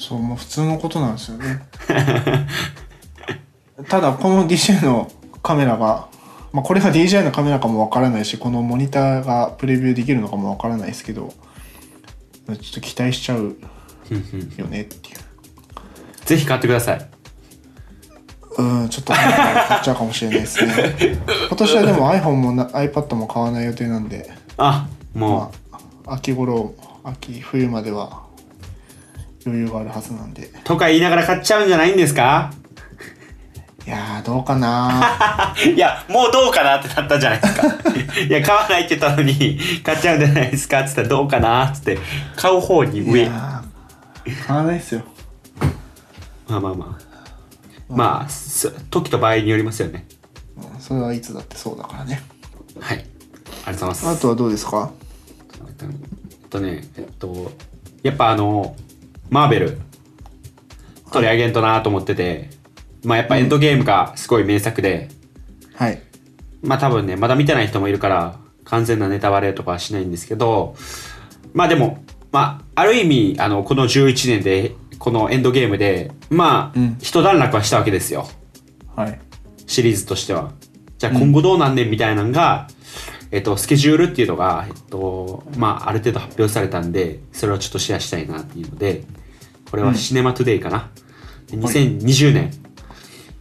[0.00, 1.60] そうもう普通のことなんですよね。
[3.88, 5.10] ただこの DJI の
[5.42, 6.08] カメラが、
[6.52, 11.34] まあ、これが DJI のカメラかもわからないしこのモニターがプレビューできるのかもわからないですけど
[12.48, 13.56] ちょっと期待しちゃう
[14.56, 15.16] よねっていう。
[16.24, 17.10] ぜひ買ってください。
[18.56, 21.18] うんちょっと買っちゃうかもしれないですね。
[21.48, 24.30] 今年はでも iPhone もな iPad も買わない予定なんで。
[24.56, 26.74] あもまあ秋頃
[27.04, 28.29] 秋冬までは
[29.46, 30.46] 余裕があるはずなんで。
[30.46, 32.52] うとか言いながら買っちゃうんじゃないんですか？
[33.86, 35.54] いやーどうかな。
[35.74, 37.66] いやもうどうかなってなったじゃないですか。
[38.28, 41.98] いや買わないって言ったのに買っちゃうんじゃないですかって言ったらどうかなっつって
[42.36, 43.26] 買う方にい上
[44.46, 45.02] 買わないっすよ。
[46.48, 47.10] まあまあまあ。
[47.88, 50.06] まあす時と場合によりますよね。
[50.56, 52.22] うんそれはいつだってそうだからね。
[52.78, 52.98] はい。
[53.66, 54.18] ありがとうございます。
[54.18, 54.90] あとはどうですか？
[55.80, 57.50] えっとねえっと
[58.02, 58.76] やっぱあの
[59.30, 59.78] マーベル
[61.12, 62.50] 取り上げんとなと思ってて、
[63.04, 65.08] まあやっぱエンドゲームがすごい名作で、
[65.74, 66.02] はい。
[66.62, 70.74] まあ多分ねまだ見てない人もいるから完全なネタバレとかはしないんですけど。
[71.54, 76.96] まあでもまあある意味あのこの11年でこのエンドゲームでまあ、うん。
[77.00, 78.28] 一段落はしたわけですよ。
[78.94, 79.20] はい。
[79.66, 80.52] シリーズとしては。
[80.98, 82.68] じゃあ今後どうなんねんみたいなのが、
[83.30, 89.04] えっと、スケジュールっていうのが、えっと、まあ、ある程度発表されたんで、それをちょっとシェアしたいなっていうので、
[89.70, 90.90] これはシネマトゥデイかな。
[91.48, 92.50] で2020年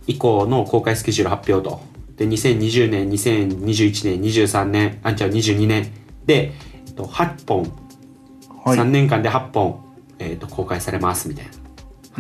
[0.08, 1.82] 以降の公開スケジュール発表と。
[2.20, 5.94] で、2020年、2021年、23年、あ、じゃあ22年
[6.26, 6.52] で、
[6.88, 7.72] えっと、8本、
[8.66, 8.78] はい。
[8.78, 9.80] 3年間で8本、
[10.20, 11.52] えっと、公開されますみたいな。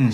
[0.05, 0.11] うん。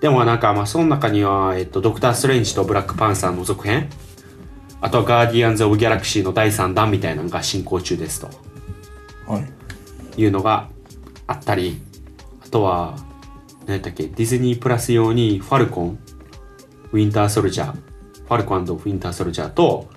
[0.00, 3.88] でもなんかまあその中には、えっと、ドクター・ストレンジとブラックパンサーの続編。
[4.80, 8.28] あとはガーディアンズ・オブ・ギャラクシーの第3弾みたいなのが進行中ですと。
[9.26, 10.20] はい。
[10.20, 10.68] いうのが
[11.26, 11.80] あったり。
[11.88, 11.91] あ
[12.52, 12.96] とは
[13.66, 14.04] 何だっけ？
[14.04, 15.98] ディズニープラス用にファルコン
[16.92, 17.72] ウィンター・ソルジャー。
[17.72, 19.88] ファルコンウィンター・ソルジャーと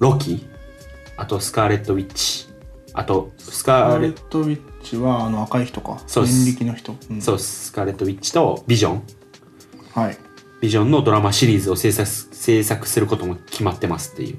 [0.00, 0.44] ロキ。
[1.16, 2.48] あとスカーレット・ウィッチ。
[2.94, 6.02] あとスカアーレットト・ウィッチはあの赤い人か。
[6.06, 6.44] そうです。
[6.44, 7.22] 人力の人、うん。
[7.22, 9.02] そうスカーレット・ウィッチとビジョン。
[9.94, 10.16] はい。
[10.60, 14.38] ビジョンのドラマシリーズを制作制作することも決まってますっていう。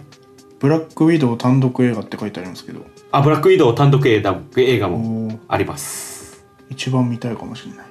[0.59, 2.85] ブラック・ウィドウ単独映画って書いてありますけど。
[3.11, 5.39] あ、ブラックウィドウ単独映画映画おもー。
[5.47, 6.08] あります。
[6.69, 7.85] 一番見たいかもしれない。
[7.85, 7.89] っ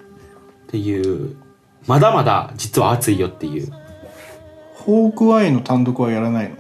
[0.68, 1.37] ていう、
[1.87, 3.72] まだまだ実は熱いよっていう。
[4.74, 6.57] ホークアイの単独はやらないの？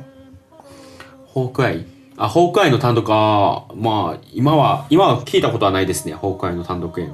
[1.26, 1.86] ホークアイ？
[2.16, 7.12] あ、ホークアイの単独は、まあ、今は、今は聞いたことはないですね、ホークアイの単独映画。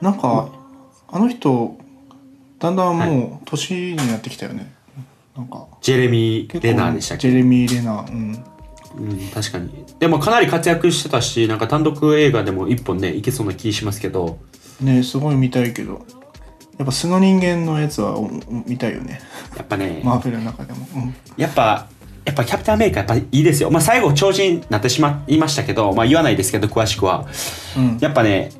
[0.00, 0.48] なんか、
[1.08, 1.76] あの人
[2.58, 4.72] だんだんもう年になってきたよね、
[5.36, 5.66] なんか。
[5.82, 7.28] ジェレミー・レナーでしたっけ？
[7.28, 8.44] ジェレミー・レナーうん
[8.96, 9.84] うん、確かに。
[9.98, 14.38] でもかなり活躍してたし、なんか単独映画でも一本ね、いけそうな気しますけど、
[14.80, 16.06] ねすごい見たいけど
[16.78, 18.16] やっぱ素の人間のやつは
[18.66, 19.20] 見たいよね
[19.54, 21.88] やっぱね、マーベルの中でも、うんやっぱ、
[22.24, 23.70] やっぱキャプテンアメリカやっぱいいですよ。
[23.70, 27.26] まあ最後超人になってしまいましたけど、まあ言わないですけど、詳しくは。
[27.76, 28.50] うん、やっぱね、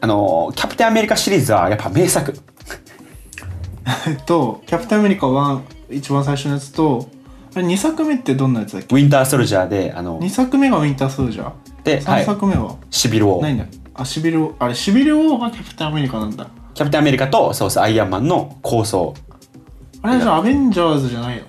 [0.00, 2.34] あのキャプテンアメリカシリーズはやっぱ名作。
[4.06, 5.60] え っと「キャプテンアメリカ1」
[5.90, 7.08] 一番最初のやつと
[7.54, 8.96] あれ2作目ってどんなやつだっけ？
[8.96, 12.76] ウィンターソルジャーで、あの2、作目がウィンター・ソルジャーで、は3い、作目は？
[12.90, 13.40] シビル王。
[13.40, 13.66] ないんだ？
[13.94, 16.48] あシビル王あれシビル王がキャプテンアメリカなんだ。
[16.74, 19.14] キャプテンアメリカと、そうそう、アイアンマンの構想。
[20.02, 21.44] あれじゃあアベンジャーズじゃないの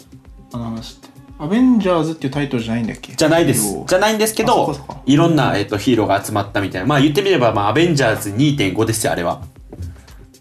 [0.53, 1.09] あの話って。
[1.37, 3.13] アベンジャーズっていうタイトルじゃないんだっけ？
[3.13, 3.53] じゃないで。
[3.55, 3.83] す。
[3.87, 4.75] じゃないんですけど
[5.05, 6.87] いろんな、えっと、ヒーローが集まったみたいな。
[6.87, 9.41] まあ言ってみれば、まあ、アベンジャーズ2.5ですよ、あれは。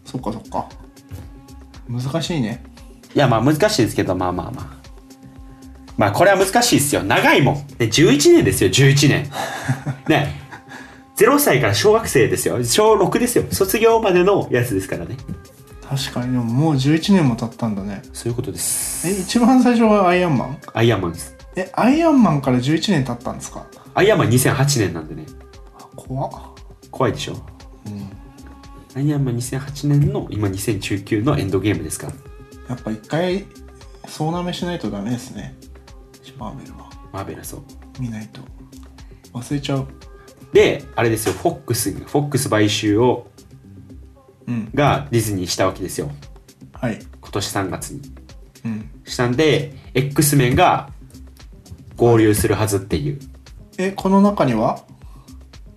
[0.05, 0.69] そっかそっか。
[1.89, 2.63] 難しいね。
[3.15, 4.84] いや、まあ難しいですけど、まあまあまあ。
[5.97, 7.03] まあこれは難しいですよ。
[7.03, 7.55] 長いもん。
[7.55, 9.31] ね、11年ですよ、11年。
[10.09, 10.41] ね。
[11.17, 12.63] 0歳から小学生ですよ。
[12.65, 13.45] 小6ですよ。
[13.53, 15.17] 卒業までのやつですからね。
[15.89, 20.59] 確かにでももう11年も経ったんだねそういうことですえ一番最初はアイアンマン？
[20.73, 23.67] アイアンマンですえアイアンマンから11年経ったんですか？
[23.93, 25.27] アイアンマン2008年なんでね
[25.95, 26.33] 怖っ
[26.91, 27.35] 怖いでしょ？
[27.87, 28.11] うん
[28.97, 32.07] アイアンマン2008年の今2019のエンドゲームですか？
[32.09, 32.13] ら
[32.71, 33.45] やっぱ一回
[34.09, 35.55] 総なめしないとダメですね
[36.39, 36.91] マーベルは。
[37.13, 37.63] マーベラそう。
[38.01, 38.41] 見ないと。
[39.33, 39.87] 忘れちゃう。
[40.53, 41.33] であれですよ。
[41.33, 43.27] フォックスフォックス買収を
[44.47, 44.71] うん。
[44.75, 46.11] がディズニーしたわけですよ。
[46.73, 46.99] はい。
[47.21, 48.01] 今年3月に。
[48.65, 48.91] うん。
[49.05, 50.91] したんで X メンが
[51.97, 53.19] 合流するはずっていう。
[53.79, 54.85] えこの中には？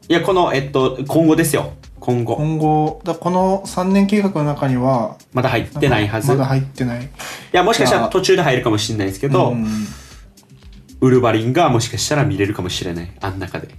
[0.09, 1.73] いやこのえっと今後ですよ。
[1.99, 2.35] 今後。
[2.35, 6.27] 今後だこの3年計画の中にはまだ入ってないはず。
[6.31, 7.09] いまだ入ってない。
[7.51, 9.65] やもしかしたら途中で入るかもしれないですけど、うん
[11.01, 13.11] ウルヴァリンがもしかしたら見れるかもしれない。
[13.21, 13.69] あん中で。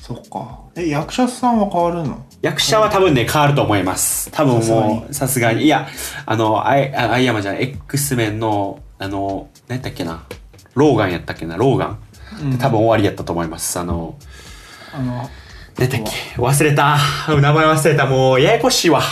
[0.00, 0.60] そっか。
[0.76, 2.24] え役者さんは変わるの？
[2.42, 4.30] 役者は多分ね変わると思います。
[4.32, 5.64] 多分もうさすがに。
[5.64, 5.88] いや
[6.26, 7.62] あのアイあアイアンマンじゃない。
[7.64, 10.24] X メンのあの何やったっけな？
[10.74, 11.56] ローガンやったっけな？
[11.56, 11.98] ローガン、
[12.42, 12.58] うん。
[12.58, 13.78] 多分終わりやったと思います。
[13.78, 14.16] あの
[14.94, 15.22] あの何
[15.78, 16.40] やったっけ？
[16.40, 16.98] 忘れた。
[17.28, 18.06] 名前忘れた。
[18.06, 19.02] もうややこしいわ。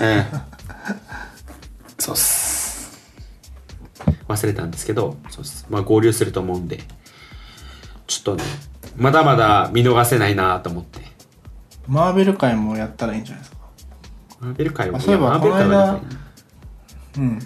[0.00, 0.24] うん
[1.98, 2.41] そうっす
[4.32, 5.66] 忘れたんですけどそうっす。
[5.70, 6.80] まあ合流すると思うんで
[8.06, 8.44] ちょっとね
[8.96, 11.00] まだまだ見逃せないなと思って。
[11.86, 13.58] マーベル界もやったらいいんじゃないですか？
[14.40, 16.02] マーベル界はあそういえばやマーベル界はこの間
[17.18, 17.38] うん。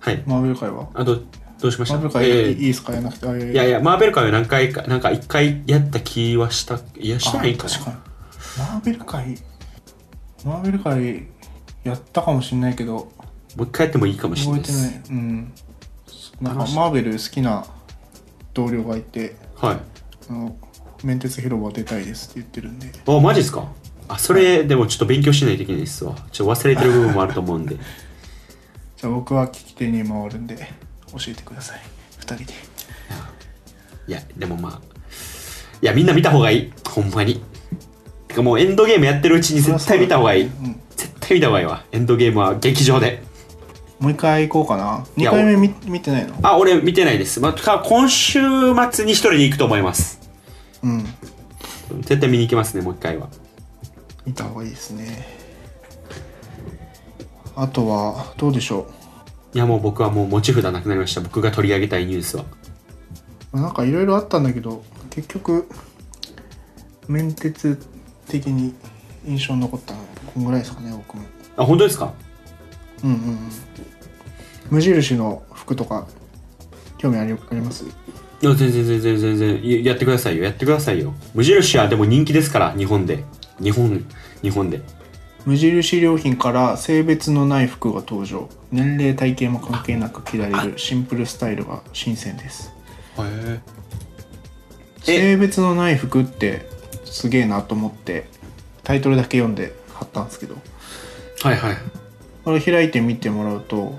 [0.00, 0.22] はい。
[0.26, 0.88] マーベル界は？
[0.94, 1.22] あと
[1.60, 1.94] どうしました？
[1.94, 2.92] マーベル界えーいいですか？
[2.92, 3.28] やらなくて。
[3.28, 3.80] あいやいや。
[3.80, 7.96] マーベル界は何回かなんか一回やった気はしたいやしてないか確かに。
[8.58, 9.38] マーベル界
[10.44, 11.26] マーベル界
[11.84, 13.10] やったかもしれないけども
[13.58, 15.18] う一回やってもいいかもしれな覚えいですてない。
[15.18, 15.52] うん
[16.40, 17.64] なんかマーベル好きな
[18.52, 19.80] 同僚がいてはい。
[20.30, 20.56] あの
[21.02, 22.90] 面鉄広場出たいですって言ってるんで。
[23.06, 23.68] あマジですか？
[24.08, 26.14] あそれでもちょっと勉強しないといけないですわ。
[26.32, 27.76] ちょっと忘れてる部分もあると思うんで。
[28.96, 30.56] じゃあ僕は聞き手に回るんで
[31.12, 31.80] 教えてください。
[32.20, 32.54] 2人で。
[34.06, 34.80] いやでもまあ
[35.80, 36.72] いやみんな見た方がいい。
[36.88, 37.42] ほんまに。
[38.28, 40.44] てかもうエンドゲームやってるうちに絶対見た方がいい。
[40.44, 40.80] うん。
[40.96, 41.84] 絶対見た方がいいわ。
[41.92, 43.22] エンドゲームは劇場で
[44.04, 45.06] もう一回行こうかな。
[45.16, 46.36] いや2回目見見てないの？
[46.42, 48.38] あ俺見てないです、まあ、か今週
[48.92, 50.20] 末に一人で行くと思います。
[50.82, 51.04] うん。
[52.02, 53.28] 絶対見に行きますねもう一回は。
[54.26, 55.26] 見た方がいいですね。
[57.56, 58.86] あとはどうでしょ
[59.54, 61.22] いやもう僕はもう持ち札なくなりました。
[61.22, 62.44] 僕が取り上げたいニュースは。
[63.54, 65.66] うなんかいろいろあったんだけど結局
[67.08, 67.80] 面鉄
[68.28, 68.74] 的に
[69.26, 70.00] 印象に残ったの
[70.34, 71.22] こんぐらいですかね僕も。
[71.56, 72.12] あ本当ですか？
[73.02, 73.38] うんうんうん
[74.70, 76.06] 無印の服とか
[76.98, 77.84] 興味ありあります？
[77.84, 79.64] いや全然全然全然。
[79.64, 80.44] いややってくださいよ。
[80.44, 81.14] やってくださいよ。
[81.34, 83.24] 無印はでも人気ですから日本で。
[83.60, 84.04] 日本
[84.42, 84.82] 日本で。
[85.46, 88.48] 無印良品から性別のない服が登場。
[88.72, 92.72] 年齢体型も関係なく着られるシンプルスタイルが新鮮です。
[93.18, 93.60] へ
[95.02, 96.66] 性別のない服って
[97.04, 98.26] すげえなと思って
[98.82, 100.56] タイトルだけ読んで貼ったんですけど。
[101.44, 101.76] えはいはい。
[102.44, 103.98] これ開いてみてもらうと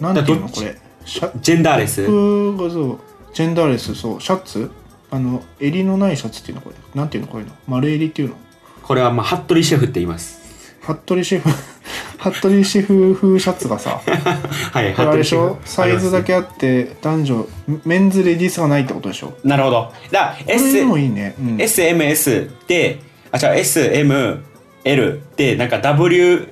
[0.00, 0.76] なんていうこれ？
[1.04, 2.04] シャジェンダーレス？
[2.04, 2.98] 服がそう。
[3.34, 4.20] ジェンダーレスそう。
[4.20, 4.70] シャツ？
[5.10, 6.76] あの襟のないシャツっていうのこれ。
[6.94, 7.52] なんていうのこういうの？
[7.66, 8.34] 丸襟っていうの？
[8.82, 10.74] これはまあ服部シェフって言います。
[10.80, 11.48] 服部シェフ？
[12.18, 14.00] 服部シェフ風シャツがさ。
[14.72, 15.58] はいあれでしょ？
[15.64, 17.46] サイズだけあって男女
[17.84, 19.34] メンズレディースがないってことでしょ？
[19.44, 19.92] なるほど。
[20.10, 26.48] だ S でもいいね、うん、SMS であ違う SML でなんか WS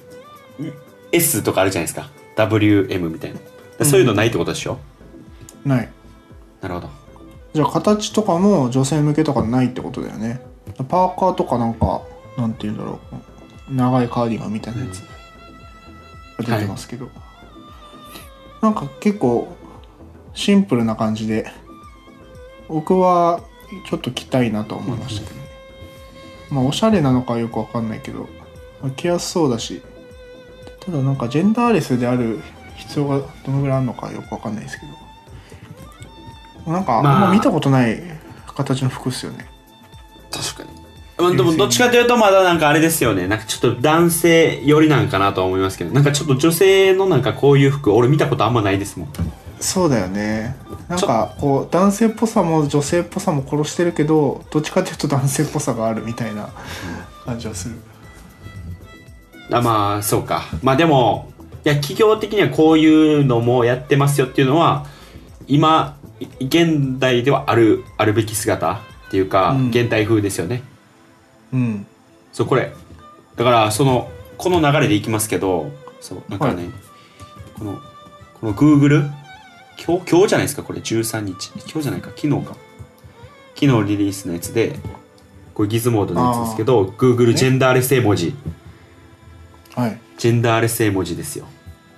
[1.42, 3.84] とかあるじゃないですか WM みたいな。
[3.84, 4.78] そういうのないってことでしょ、
[5.64, 5.88] ない。
[6.60, 6.88] なるほど。
[7.52, 10.40] じゃあ形とかも女性向けとかないってことだよね。
[10.88, 12.02] パーカーとかなんか
[12.36, 13.00] なんて言うんだろ
[13.70, 13.74] う。
[13.74, 15.00] 長いカーディガンみたいなやつ。
[16.42, 17.08] が出てますけど、
[18.60, 19.56] なんか結構
[20.34, 21.50] シンプルな感じで。
[22.68, 23.42] 僕は
[23.88, 25.48] ちょっと着たいなと思いましたけどね、
[26.50, 28.28] まあおしゃれなのかはよくわかんないけど。
[28.82, 29.82] まあ着やすそうだし
[30.86, 32.40] ただなんかジェンダーレスである
[32.76, 34.86] 必要がどのぐらいあるのかよくわかんないですけ
[36.64, 36.72] ど。
[36.72, 38.02] なんかあんま見たことない
[38.46, 39.46] 形の服っすよね、
[40.32, 40.70] 確かに。
[41.16, 43.28] まあでもどっちかというとまだなんかあれですよね。
[43.28, 45.94] なんかちょっと男性寄りなんかなとは思いますけど。
[45.94, 49.08] なんかちょっと女性のなんかこういう服俺見たことあんまないですもん。
[49.60, 50.56] そうだよね。
[50.88, 56.50] なんかこう男性っぽさも女性っぽさも殺してるけどどっちかというと男性っぽさがあるみたいな
[57.24, 57.76] 感じはする、
[59.50, 60.44] あまあそうか。
[60.62, 61.32] まあでも
[61.64, 64.86] いや企業的にはこういうのもやってますよっていうのは
[65.46, 69.68] 今い現代ではあるあるべき姿っていうか、うん。
[69.68, 70.62] 現代風ですよね。
[71.52, 71.86] うん。
[72.32, 72.72] そうこれ。
[73.36, 75.70] だからそのこの流れでいきますけど
[76.00, 76.70] そうなんかね、
[77.58, 77.80] この
[78.40, 79.10] この Google
[79.84, 80.80] 今日今日じゃないですかこれ。
[80.80, 81.50] 13日。
[81.56, 82.10] 今日じゃないか。
[82.16, 82.56] 昨日か。
[83.54, 84.78] 昨日リリースのやつで
[85.54, 88.26] これギズモードのやつですけど Google ジェンダーレス絵文字。
[88.26, 88.65] はい
[90.18, 91.46] ジェンダーレス絵文字ですよ。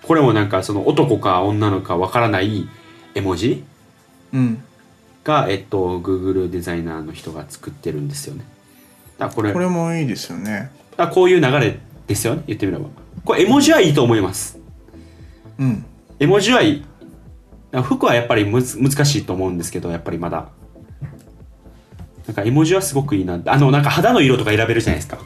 [0.02, 2.68] これもなんかその男か女のかわからない
[3.14, 3.64] 絵文字
[4.32, 4.62] うん。
[5.24, 8.44] が、えっと、Google デザイナーの人が作ってるんですよね。
[9.18, 10.70] だこれこれもいいですよね。
[10.96, 12.86] だこういう流れですよね言ってみれば。
[13.24, 14.58] これ絵文字はいいと思います。
[15.58, 15.84] うん。
[16.18, 16.84] 絵文字はいい。
[17.82, 20.48] 服はやっぱりむず難しいと思うんですけどやっぱりまだ。
[22.26, 25.18] なんか絵文字はすごくいいなあのなんか肌の色とか選べるじゃないですか。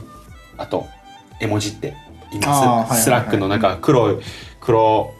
[0.57, 0.87] あと
[1.41, 1.95] 絵文字って
[2.39, 3.01] いはいはい。
[3.01, 4.19] ススラックのなんか黒い
[4.61, 5.13] 黒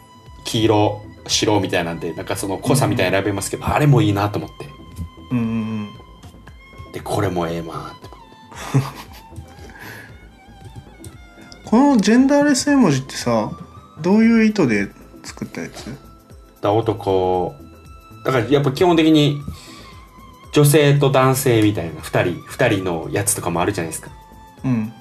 [0.45, 4.67] 黄色白みたいなんでなんかその濃さみたいな選べますけど、あれもいいなと思って。
[5.31, 5.89] うんうんうん。
[6.93, 8.09] でこれもええわーって
[11.65, 13.51] このジェンダーレス絵文字ってさ
[14.01, 14.89] どういう意図で
[15.23, 15.97] 作ったやつ？
[16.61, 17.55] だ男
[18.25, 19.41] だからやっぱ基本的に
[20.53, 24.11] 女性と男性みたいな2人2人のやつとかもあるじゃないですか。
[24.63, 24.89] うん。
[24.89, 24.93] で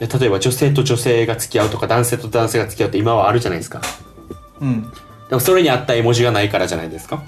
[0.00, 3.82] 例えば女性と女性が付き合うとか男性と男性が付き合うって今はあるじゃないですか。
[4.60, 4.82] うん。
[5.28, 7.22] でもそれに合った絵文字がないからじゃないですか。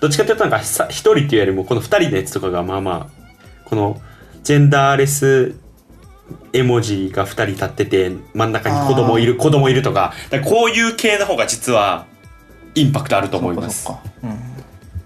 [0.00, 3.28] どっちかっていうとなんかさ一人っていうよりもこの二人のやつとかがまあまあ
[3.64, 4.00] この
[4.44, 5.54] ジェンダーレス
[6.52, 10.12] 絵文字が二人立ってて真ん中に子供いる子供いるとか。
[10.44, 12.06] こういう系の方が実は
[12.74, 13.88] インパクトあると思います。
[14.22, 14.30] うん。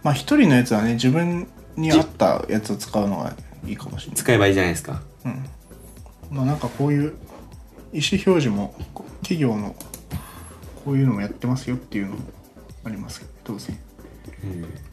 [0.03, 4.17] まあ一人のやつはね自分に合ったやつを使うのがいいかもしれない。
[4.17, 5.01] 使えばいいじゃないですか。
[5.25, 5.45] うん
[6.33, 7.15] まあなんかこういう
[7.93, 8.75] 意思表示も
[9.21, 9.77] 企業の
[10.85, 12.19] こういうのもやってますよっていうのも
[12.85, 13.79] ありますけど当然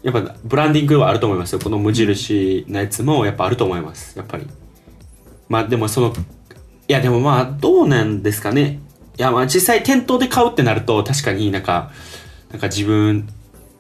[0.04, 1.60] やっぱブランディングはあると思いますよ。
[1.60, 4.18] この無印のやつもやっぱあると思います。
[4.18, 4.48] やっぱり。
[5.48, 6.14] まあでもその
[6.88, 8.80] いやでもまあどうなんですかね。
[9.18, 11.92] いやまあ実際店頭で買うってなると確かになんか
[12.52, 13.28] なんか自分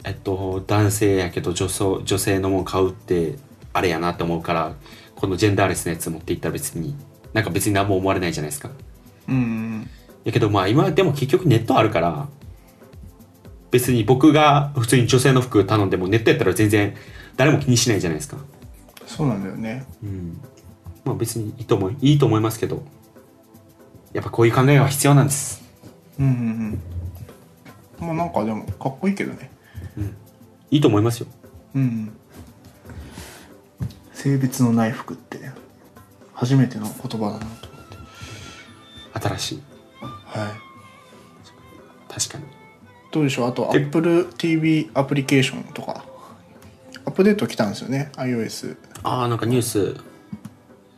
[0.03, 3.37] えっと男性やけど女装女性のもん買うって
[3.73, 4.75] あれやなって思うから
[5.15, 6.95] このジェンダーレスのやつ持っていったら別に。
[7.33, 8.71] なんか別に何も思われないじゃないですか。
[9.27, 9.89] うんうん
[10.23, 12.27] やけどまあ今でも結局ネットあるから
[13.71, 16.95] 別に僕が普通に女性の服頼んでもネットやったら全然
[17.35, 18.37] 誰も気にしないじゃないですか。
[19.05, 19.85] そうなんだよね。
[20.03, 20.41] うん。
[21.05, 22.83] まあ別にいいと思いいいと思いますけど
[24.13, 25.63] やっぱこういう考えは必要なんです。
[26.19, 26.81] うんうん
[28.01, 28.07] うん。
[28.07, 29.51] まあなんかでもかっこいいけどね。
[30.71, 31.27] いいと思いますよ。
[31.75, 32.11] うんうん。
[34.13, 35.28] 性別のない服って
[36.39, 37.85] 初めての言葉だなと思っ
[39.11, 39.19] て。
[39.27, 39.63] 新しい。
[40.01, 40.51] はい。
[42.07, 42.45] 確かに。
[43.11, 43.49] どうでしょう？
[43.49, 46.05] あとで AppleTV アプリケーションとか。
[47.05, 49.95] アップデート来たんですよね？iOS ああなんかニュース。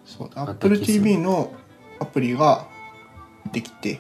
[0.06, 0.28] そう。
[0.28, 1.52] AppleTV の
[2.00, 2.68] アプリが
[3.52, 4.00] できて、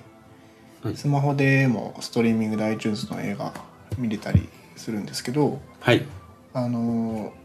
[0.83, 0.95] はい。
[0.95, 3.51] スマホでもストリーミングで iTunes の映画
[3.97, 6.05] 見れたりするんですけどはい。
[6.53, 7.41] あのー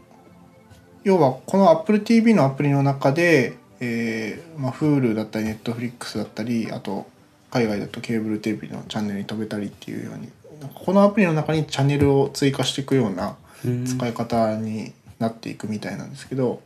[1.03, 7.07] 要はこの AppleTV のアプリの中で、えーまあ、Hulu だったり Netflix だったりあと
[7.51, 10.29] 海外だとケーブルテレビのチャンネルに飛べたりっていうように
[10.73, 13.85] このアプリの中にチャンネルを追加していくようなうん。
[13.85, 16.61] 使い方になっていくみたいなんですけど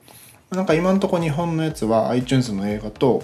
[0.49, 3.23] なんか今のところ日本のやつは iTunes の映画と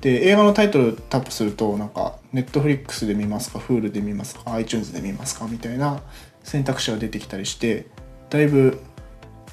[0.00, 6.00] で映画のタイトルタップするとなんか Netflix で見ますか Hulu で見ますか iTunes で見ますかみたいな
[6.44, 7.86] 選択肢が出てきたりして
[8.30, 8.80] だいぶ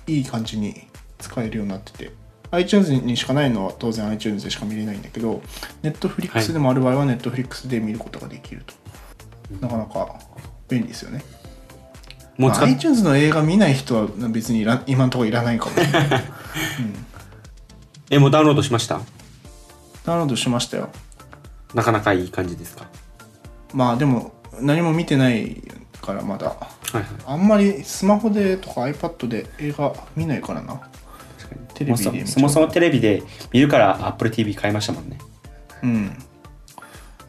[0.05, 2.11] いい感じに使えるようになってて
[2.55, 5.41] iTunes にしかないのは当然 iTunes でしか見れないんだけど
[5.83, 8.73] Netflix でもある場合は Netflix で見ることができると、
[9.61, 10.15] なかなか
[10.67, 11.23] 便利ですよね。
[12.37, 16.23] もう使っ iTunes の映画見ない人は別にいら今のところいらないかもしれない
[18.09, 18.99] えもうダウンロードしました？
[20.05, 20.89] ダウンロードしましたよ。
[21.73, 22.87] なかなかいい感じですか？
[23.73, 25.61] まあでも何も見てない
[26.01, 26.47] からまだ。
[26.49, 26.55] は
[26.93, 27.05] いはい。
[27.25, 30.81] あんまりスマホでとか iPad で映画見ないからな
[31.76, 33.21] テレビでそもそもテレビで
[33.51, 35.19] 見るから AppleTV 買いましたもんね。
[35.84, 36.17] うん。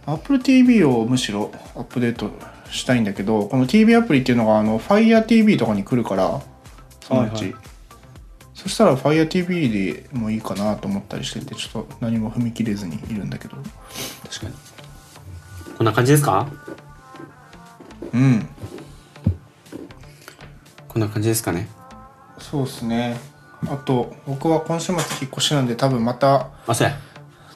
[0.07, 2.31] AppleTV をむしろアップデート
[2.71, 6.41] したいんだけどこの TV アプリっていうのがあの FireTV とかに来るから
[7.01, 7.59] そのうち、はいは
[8.55, 13.57] そしたら FireTV でもいいかなと思ったりしててちょっと何も踏み切れずにいるんだけど。
[14.25, 14.55] 確かに。
[15.77, 16.49] こんな感じですか？
[18.13, 18.49] うん。
[20.89, 21.69] こんな感じですかね。
[22.39, 23.21] そうですね
[23.71, 26.97] あと僕は今週末引っ越しなんで多分またあそうや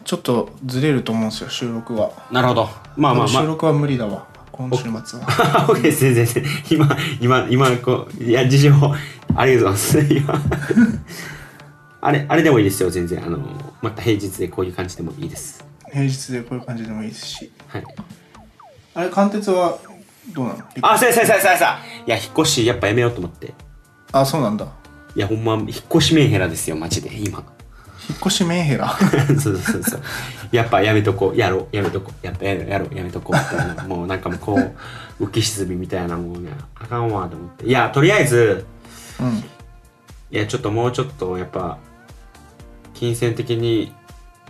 [0.05, 2.69] ちょっとずれると思うんですよ収録がなるほど。
[2.97, 3.29] まあまあまあ。
[3.29, 5.27] 収録は無理だわ今週末は。
[5.69, 8.73] OK です全然全然今今今こういや事情
[9.37, 10.09] ありがとうございます。
[10.13, 10.35] 今。
[12.03, 13.25] あれあれでもいいですよ全然。
[13.25, 13.39] あの
[13.83, 15.65] また平日でこういう感じでもいいです。
[15.93, 17.53] 平日でこういう感じでもいいですし。
[17.69, 17.85] はい。
[18.95, 19.79] あれ貫徹は
[20.35, 20.65] どうなの？
[20.83, 21.79] あそうやそうやそうやそうやそうや。
[22.07, 23.53] いや引っ越しやっぱやめようと思って。
[24.13, 24.67] あそうなんだ
[25.17, 27.43] いやほんま引っ越しメンヘラですよマジで今。
[28.09, 28.89] 引っ越しメンヘラ？
[29.41, 30.01] そうそうそう
[30.53, 31.37] やっぱやめとこう。
[31.37, 32.27] やろうやめとこう。
[32.27, 33.37] やっぱやろうやろうやめとこう。
[33.37, 34.55] みたいなもうなんかもうこ
[35.19, 37.67] う浮き沈みみたいなもうねあかんわと思って。
[37.67, 38.65] いやとりあえず
[39.21, 39.37] うん。
[39.37, 39.43] い
[40.31, 41.79] やちょっともうちょっとやっぱ
[42.95, 43.93] 金銭的に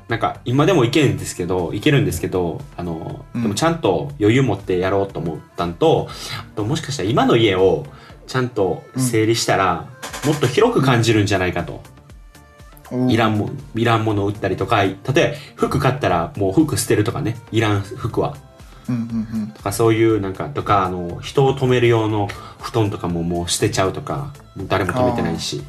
[0.09, 3.43] なんか今でもいけるんですけどいけるんですけどあの、うん。
[3.43, 7.85] でもちゃんと余裕持ってやろうと思ったんとあともしかしたら今の家を
[8.31, 9.89] ちゃんと整理したら、
[10.25, 11.83] もっと広く感じるんじゃないかと、
[13.09, 17.37] いらんもいらんものを売ったりとか例えば服買ったらもう服捨てるとかね。
[17.51, 18.37] いらん服は。
[18.89, 19.49] うんうんうん。
[19.49, 22.29] とかそういうなんかとかあの人を止める用の
[22.61, 24.33] 布団とかももう捨てちゃうとか
[24.69, 25.65] 誰も止めてないし。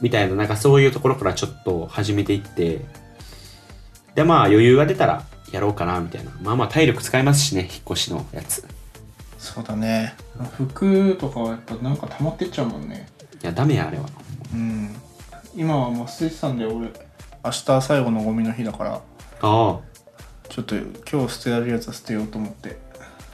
[0.00, 2.84] みたいななんかそういうところからちょっと始めていって。
[4.16, 5.22] でまあ余裕が出たら
[5.52, 6.32] やろうかなみたいな。
[6.42, 8.66] まあまあ体力使いますしね引っ越しのやつ
[9.40, 10.14] そうだね。
[10.52, 13.08] 服とかはやっぱなんか溜まってっちゃうもんね。
[13.42, 14.04] いやダメやあれは。
[14.52, 14.94] うん。
[15.56, 16.92] 今はもう捨ててたんで俺
[17.42, 19.00] 明日最後のゴミの日だからあ
[19.40, 19.80] あ。
[20.48, 20.76] ちょっと
[21.10, 22.78] 今日捨てられるやつは捨てようと思って。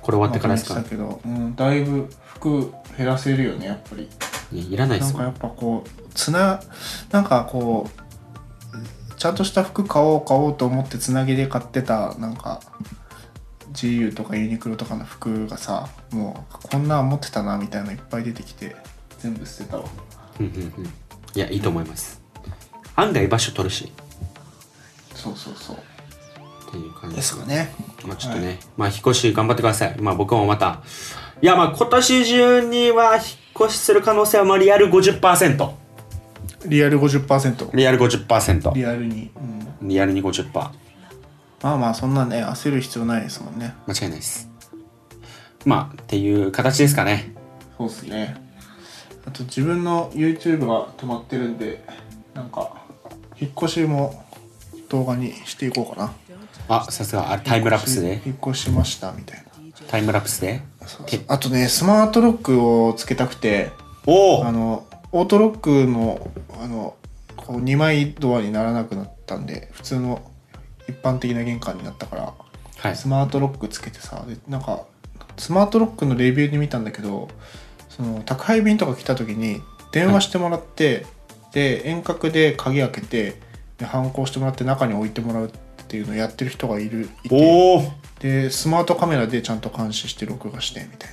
[0.01, 0.75] これ終わってからですか？
[0.77, 4.09] まとめてたけど、うん、だいぶ服減らせるよねやっぱり。
[4.53, 5.19] いやいらないですよ。
[5.19, 6.63] なんかやっぱこうつな
[7.11, 12.61] なんかこうちゃんとした服買おう買おうと思ってつなぎで買ってたなんか
[13.77, 18.75] GU とかユニクロとかの服がさもうこんなん持ってたなみたいなのいっぱい出てきて
[19.19, 19.85] 全部捨てたわ
[20.41, 20.87] うんうんうん
[21.35, 22.21] いやいいと思います
[22.97, 23.93] 案外場所取るし
[25.15, 27.75] そうそうそうっていう感じですかね
[28.07, 29.97] まあちょっとね、まあ引っ越し頑張ってください。
[30.01, 30.83] まあ僕もまた。
[31.43, 33.25] いやまあ今年中には引っ
[33.67, 35.71] 越しする可能性はまあリアル50%。
[36.67, 38.75] リアル50%リアル50%。
[38.75, 39.31] リアルに、
[39.81, 40.71] うん、リアルに50%。
[41.63, 43.75] まあまあそんなね焦る必要ないですもんね。
[43.87, 44.49] 間違いないです。
[45.65, 47.35] まあっていう形ですかね。
[47.77, 48.37] そうっすね。
[49.27, 51.85] あと自分の YouTube が止まってるんで
[52.35, 52.85] なんか
[53.41, 54.25] 引っ越しも
[54.89, 56.13] 動画にしていこうかな。
[56.69, 58.23] あ、さすが、あれタイムラプスで？
[58.25, 59.45] 引っ越しましたみたいな。
[59.89, 60.63] タイムラプスで？
[61.07, 63.73] てあとねスマートロックをつけたくて
[64.07, 64.47] おお。
[64.47, 66.31] あのオートロックの
[66.63, 66.95] あの
[67.37, 70.31] こう2枚ドアにならなくなったんで普通の
[70.89, 72.35] 一般的な玄関になったから
[72.79, 72.97] はい。
[72.97, 74.85] スマートロックつけてさでなんか
[75.37, 77.29] スマートロックのレビューで見たんだけど
[77.89, 79.61] その宅配便とか来た時に
[79.93, 81.07] 電話してもらって、
[81.53, 83.41] で遠隔で鍵開けて
[83.79, 85.51] で反抗してもらって中に置いてもらうっ
[85.89, 91.11] ていうのをやってる人がいるいてでスマートカメラでちゃんと監視して録画してみたい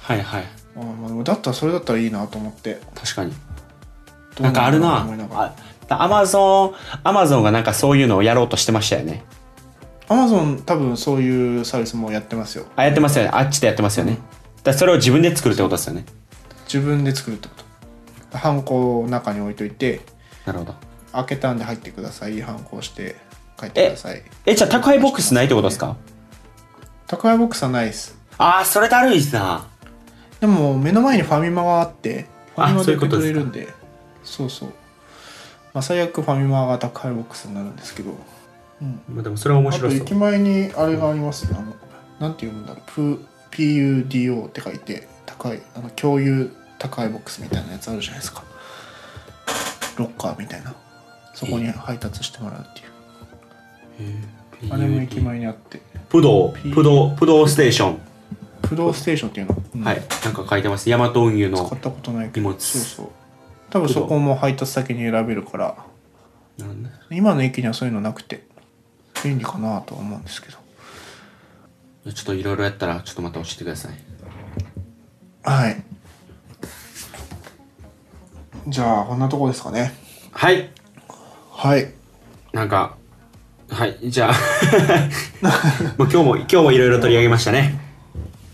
[0.00, 0.44] はいはい。
[0.76, 3.32] なあだったらそれだったらいいなと思って確かに。
[4.40, 5.06] なんかあるな。
[5.32, 5.54] あ
[5.88, 9.24] アマゾン、アマゾンがなんかそういうのをやろうとしてましたよね。
[10.08, 13.30] アマゾン多分そういうサービスもやってますよあ、やってますよね。
[13.32, 14.18] あっちでやってますよね。
[14.62, 16.04] だそれを自分で作るってことですよね。
[16.66, 17.54] 自分で作るってこ
[18.30, 20.00] とハンコを中に置いといて
[20.46, 20.74] なるほど。
[21.12, 23.16] 開けたんで入ってください反抗して
[23.58, 25.96] 帰ってくださいえ、じゃあ宅配ボックスないってことですか？
[27.06, 29.66] 宅配ボックスはないですああ、それだるいっすな。
[30.40, 32.26] でも目の前にファミマがあって
[32.56, 33.68] ファミマで売ってくですかれるんで
[34.24, 34.72] そうそう
[35.74, 38.12] まあ最悪ファミマが宅配ボックスになるんですけど、
[38.80, 39.98] うん、まあでもそれは面あと白そう。
[39.98, 40.14] 駅。
[40.14, 41.74] 前にあれがありますねあの
[42.20, 43.18] なんて読むんだろう。
[43.50, 48.42] PUDO って書いて高いあの共有宅配ボックスみたいなやつあるじゃないですか。
[49.96, 50.74] ロッカーみたいな。
[51.34, 52.82] そこに配達してもらうってい
[54.68, 54.72] う。
[54.72, 55.80] あれも駅前にあって。
[56.08, 58.00] プド、プド、プドステーション。
[58.64, 59.84] 不動ステーションっていうの、うん。
[59.84, 60.02] はい。
[60.24, 60.88] なんか書いてます。
[60.88, 61.66] ヤマト運輸の。
[61.66, 62.48] 使ったことないけど。
[62.48, 62.60] 荷物。
[62.60, 63.08] そうそう
[63.74, 65.76] 多分そこも配達先に選べるから
[66.56, 68.44] なるほどね今の駅にはそういうのなくて
[69.24, 70.58] 便利かなとは思うんですけど
[72.12, 73.92] ちょっといろいろやったら、ちょっとまた教えてください。
[75.42, 75.82] はい
[78.68, 79.92] じゃあこんなとこですかね
[80.30, 80.70] はい。
[81.50, 81.92] はい
[82.52, 82.96] なんか、
[83.68, 83.98] はい。
[84.04, 84.34] じゃあ、
[85.98, 87.80] もう今日も、今日もいろいろ取り上げましたね。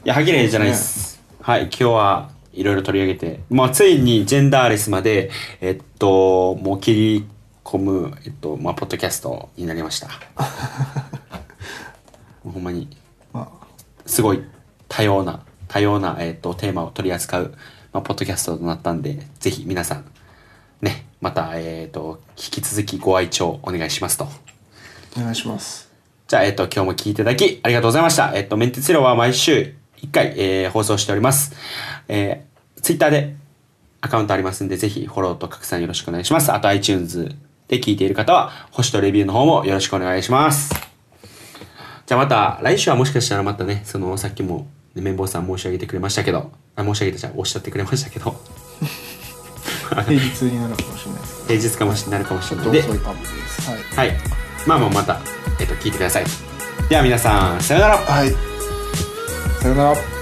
[0.04, 1.22] いや、歯切れじゃないです。
[1.42, 1.64] はい。
[1.64, 5.30] 今日はいろいろ取り上げて、まあ、ついにジェンダーレスまで、
[5.60, 7.26] えっと、もう切り
[7.64, 10.08] 込む、えっと、まあ、ポッドキャストになりました。
[12.42, 12.88] ほんまに、
[13.32, 13.60] まあ
[14.06, 14.42] すごい
[14.88, 17.54] 多様な、多様な、えっと、テーマを取り扱う、
[17.92, 20.04] まあ、ポッドキャストとなったんで、ぜひ皆さん、
[20.80, 24.26] ね、また、えっと、引き続きご愛聴お願いしますと。
[25.16, 25.90] お願いします
[26.28, 28.32] じゃあ、えっと、今日も聞いていただきありがとうございました。
[28.34, 31.54] えっと、メンテツロは毎週1回、えー放送しております。
[32.08, 33.36] えー、ツイッターで
[34.00, 36.52] アカウントありますんで、ぜひフォローと拡散よろしくお願いします。
[36.52, 37.34] あと iTunes
[37.68, 40.90] で聞いている方は、星とレビューの方もよろしくお願いします。
[42.10, 48.34] じゃあまた来週はもしかしたらまたねそのさっきもね綿棒さん申し上げてくれましたけどあ申し上げたじゃんおっしゃってくれましたけど。
[49.90, 51.46] 平日になるかもしれないです。
[51.46, 52.80] 平日かもしなるかもしれないで。
[52.82, 54.08] はい。
[54.08, 54.16] はい。
[54.66, 55.20] まあまあまた、
[55.60, 56.24] えっと、聞いてください。
[56.88, 57.98] では皆さんさよなら。
[57.98, 58.49] はい
[59.60, 60.19] さよなら